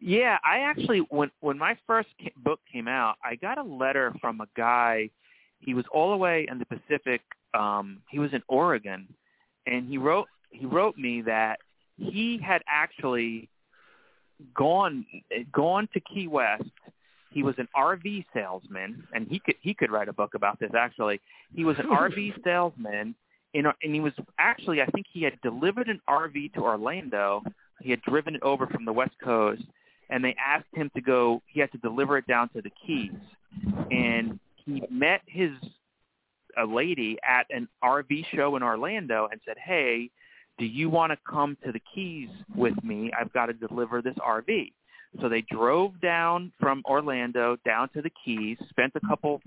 [0.00, 2.08] Yeah, I actually when when my first
[2.42, 5.10] book came out, I got a letter from a guy.
[5.60, 7.20] He was all the way in the Pacific.
[7.52, 9.06] Um, he was in Oregon,
[9.66, 11.58] and he wrote he wrote me that
[11.98, 13.50] he had actually
[14.54, 15.04] gone
[15.52, 16.64] gone to Key West.
[17.30, 20.70] He was an RV salesman, and he could he could write a book about this.
[20.74, 21.20] Actually,
[21.54, 23.14] he was an RV salesman,
[23.52, 27.42] in, and he was actually I think he had delivered an RV to Orlando.
[27.82, 29.62] He had driven it over from the West Coast,
[30.10, 31.42] and they asked him to go.
[31.46, 33.12] He had to deliver it down to the Keys,
[33.90, 35.50] and he met his
[36.56, 40.10] a lady at an RV show in Orlando and said, "Hey,
[40.58, 43.12] do you want to come to the Keys with me?
[43.18, 44.72] I've got to deliver this RV."
[45.20, 49.40] So they drove down from Orlando down to the Keys, spent a couple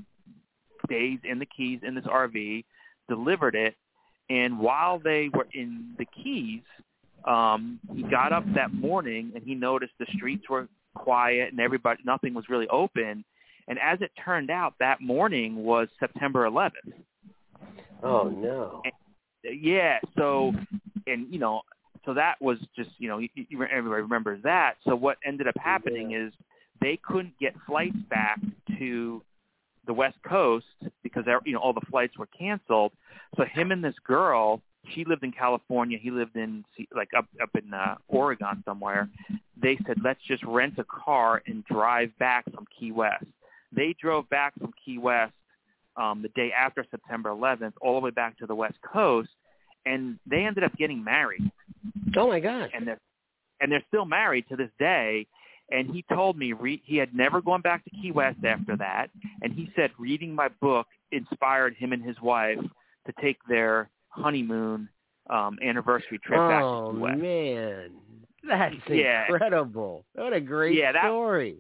[0.90, 2.66] days in the Keys in this RV,
[3.08, 3.76] delivered it,
[4.30, 6.62] and while they were in the Keys,
[7.26, 12.02] um, he got up that morning and he noticed the streets were quiet and everybody
[12.06, 13.24] nothing was really open.
[13.68, 16.72] And as it turned out, that morning was September 11th.
[18.04, 18.82] Oh no!
[19.44, 20.54] Yeah, so
[21.08, 21.62] and you know,
[22.06, 24.76] so that was just you know you, you, everybody remembers that.
[24.86, 26.28] So what ended up happening Yeah.
[26.28, 26.34] is
[26.82, 28.40] they couldn't get flights back
[28.78, 29.22] to
[29.86, 30.66] the West Coast
[31.02, 32.92] because you know all the flights were canceled.
[33.38, 34.62] So him and this girl,
[34.94, 36.64] she lived in California, he lived in
[36.96, 39.10] like up up in uh, Oregon somewhere.
[39.62, 43.26] They said let's just rent a car and drive back from Key West.
[43.76, 45.34] They drove back from Key West
[45.96, 49.30] um, the day after September 11th, all the way back to the West Coast,
[49.86, 51.42] and they ended up getting married,
[52.16, 52.72] Oh my gosh!
[52.74, 53.00] and they're
[53.62, 55.28] and they're still married to this day.
[55.72, 59.08] And he told me re- he had never gone back to Key West after that,
[59.42, 62.60] and he said reading my book inspired him and his wife
[63.06, 64.90] to take their honeymoon
[65.30, 67.18] um, anniversary trip back to oh West.
[67.20, 67.92] man,
[68.48, 69.26] that's Yeah.
[69.30, 70.06] incredible!
[70.14, 71.58] What a great Yeah, that- story!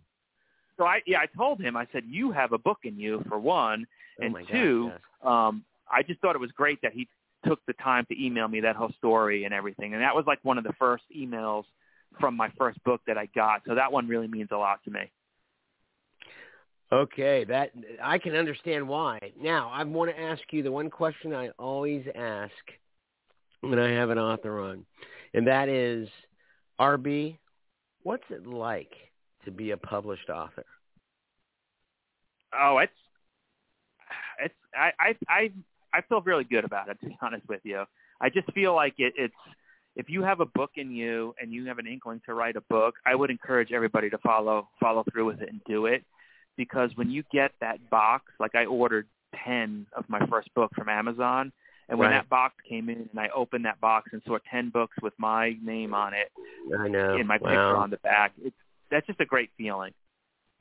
[0.77, 3.37] So I yeah I told him I said you have a book in you for
[3.39, 3.85] one
[4.19, 4.99] and my gosh, two, yes.
[5.23, 7.07] um, I just thought it was great that he
[7.45, 9.93] took the time to email me that whole story and everything.
[9.93, 11.63] And that was like one of the first emails
[12.19, 13.61] from my first book that I got.
[13.67, 15.11] So that one really means a lot to me.
[16.93, 17.71] Okay, that
[18.03, 19.19] I can understand why.
[19.41, 22.53] Now, I want to ask you the one question I always ask
[23.61, 24.85] when I have an author on,
[25.33, 26.07] and that is,
[26.79, 27.39] RB,
[28.03, 28.91] what's it like
[29.43, 30.65] to be a published author?
[32.55, 32.93] Oh, it's
[34.43, 35.51] it's I I I
[35.95, 37.85] I feel really good about it to be honest with you.
[38.21, 39.33] I just feel like it, it's
[39.95, 42.61] if you have a book in you and you have an inkling to write a
[42.61, 46.03] book, I would encourage everybody to follow follow through with it and do it
[46.57, 49.07] because when you get that box, like I ordered
[49.45, 51.51] 10 of my first book from Amazon
[51.89, 52.17] and when Right.
[52.17, 55.57] that box came in and I opened that box and saw 10 books with my
[55.61, 56.31] name on it
[56.79, 57.15] I know.
[57.15, 57.49] and my wow.
[57.49, 58.55] picture on the back, it's
[58.89, 59.93] that's just a great feeling.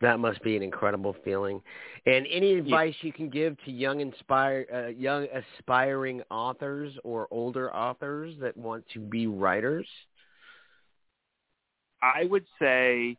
[0.01, 1.63] That must be an incredible feeling.
[2.07, 7.73] And any advice you can give to young inspire uh, young aspiring authors or older
[7.73, 9.87] authors that want to be writers?
[12.03, 13.17] I would say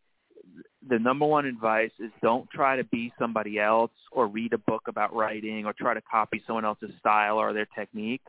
[0.87, 4.83] the number one advice is don't try to be somebody else or read a book
[4.87, 8.21] about writing or try to copy someone else's style or their technique.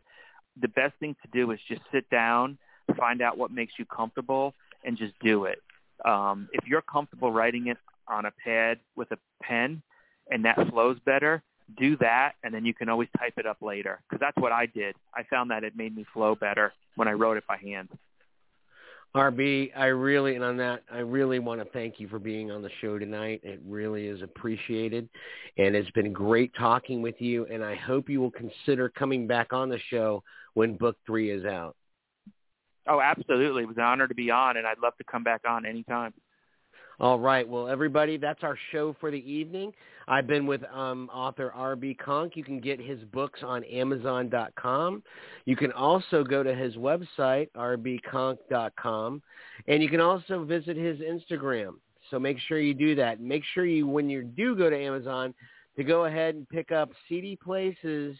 [0.61, 2.59] The best thing to do is just sit down,
[2.97, 5.61] find out what makes you comfortable, and just do it.
[6.05, 9.83] Um, if you're comfortable writing it on a pad with a pen
[10.31, 11.43] and that flows better,
[11.79, 14.01] do that, and then you can always type it up later.
[14.09, 14.95] Because that's what I did.
[15.15, 17.89] I found that it made me flow better when I wrote it by hand.
[19.17, 22.63] RB, I really, and on that, I really want to thank you for being on
[22.63, 23.41] the show tonight.
[23.45, 25.09] It really is appreciated.
[25.57, 27.47] And it's been great talking with you.
[27.47, 31.45] And I hope you will consider coming back on the show when book three is
[31.45, 31.77] out.
[32.89, 33.63] Oh, absolutely.
[33.63, 36.13] It was an honor to be on, and I'd love to come back on anytime.
[37.01, 37.49] All right.
[37.49, 39.73] Well, everybody, that's our show for the evening.
[40.07, 41.95] I've been with um, author R.B.
[41.95, 42.35] Conch.
[42.37, 45.03] You can get his books on Amazon.com.
[45.45, 49.23] You can also go to his website, rbconch.com,
[49.67, 51.75] and you can also visit his Instagram.
[52.11, 53.21] So make sure you do that.
[53.21, 55.35] Make sure you, when you do go to Amazon,
[55.77, 58.17] to go ahead and pick up Seedy Places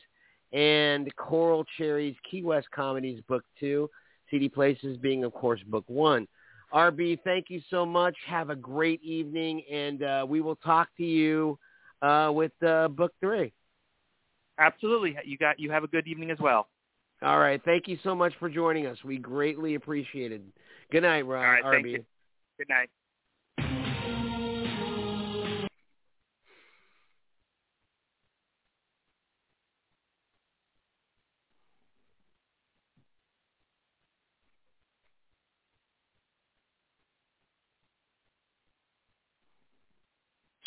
[0.53, 3.89] and Coral Cherry's Key West Comedies Book 2.
[4.31, 6.27] Seedy Places being, of course, Book 1.
[6.75, 8.17] RB, thank you so much.
[8.27, 11.59] Have a great evening, and uh, we will talk to you
[12.03, 13.53] uh, with uh, book three.
[14.59, 15.17] Absolutely.
[15.25, 16.69] You got you have a good evening as well.
[17.23, 17.61] All right.
[17.65, 18.99] Thank you so much for joining us.
[19.05, 20.43] We greatly appreciate it.
[20.91, 21.45] Good night, Rob.
[21.45, 21.73] All right, RB.
[21.73, 22.05] Thank you.
[22.59, 22.91] Good night.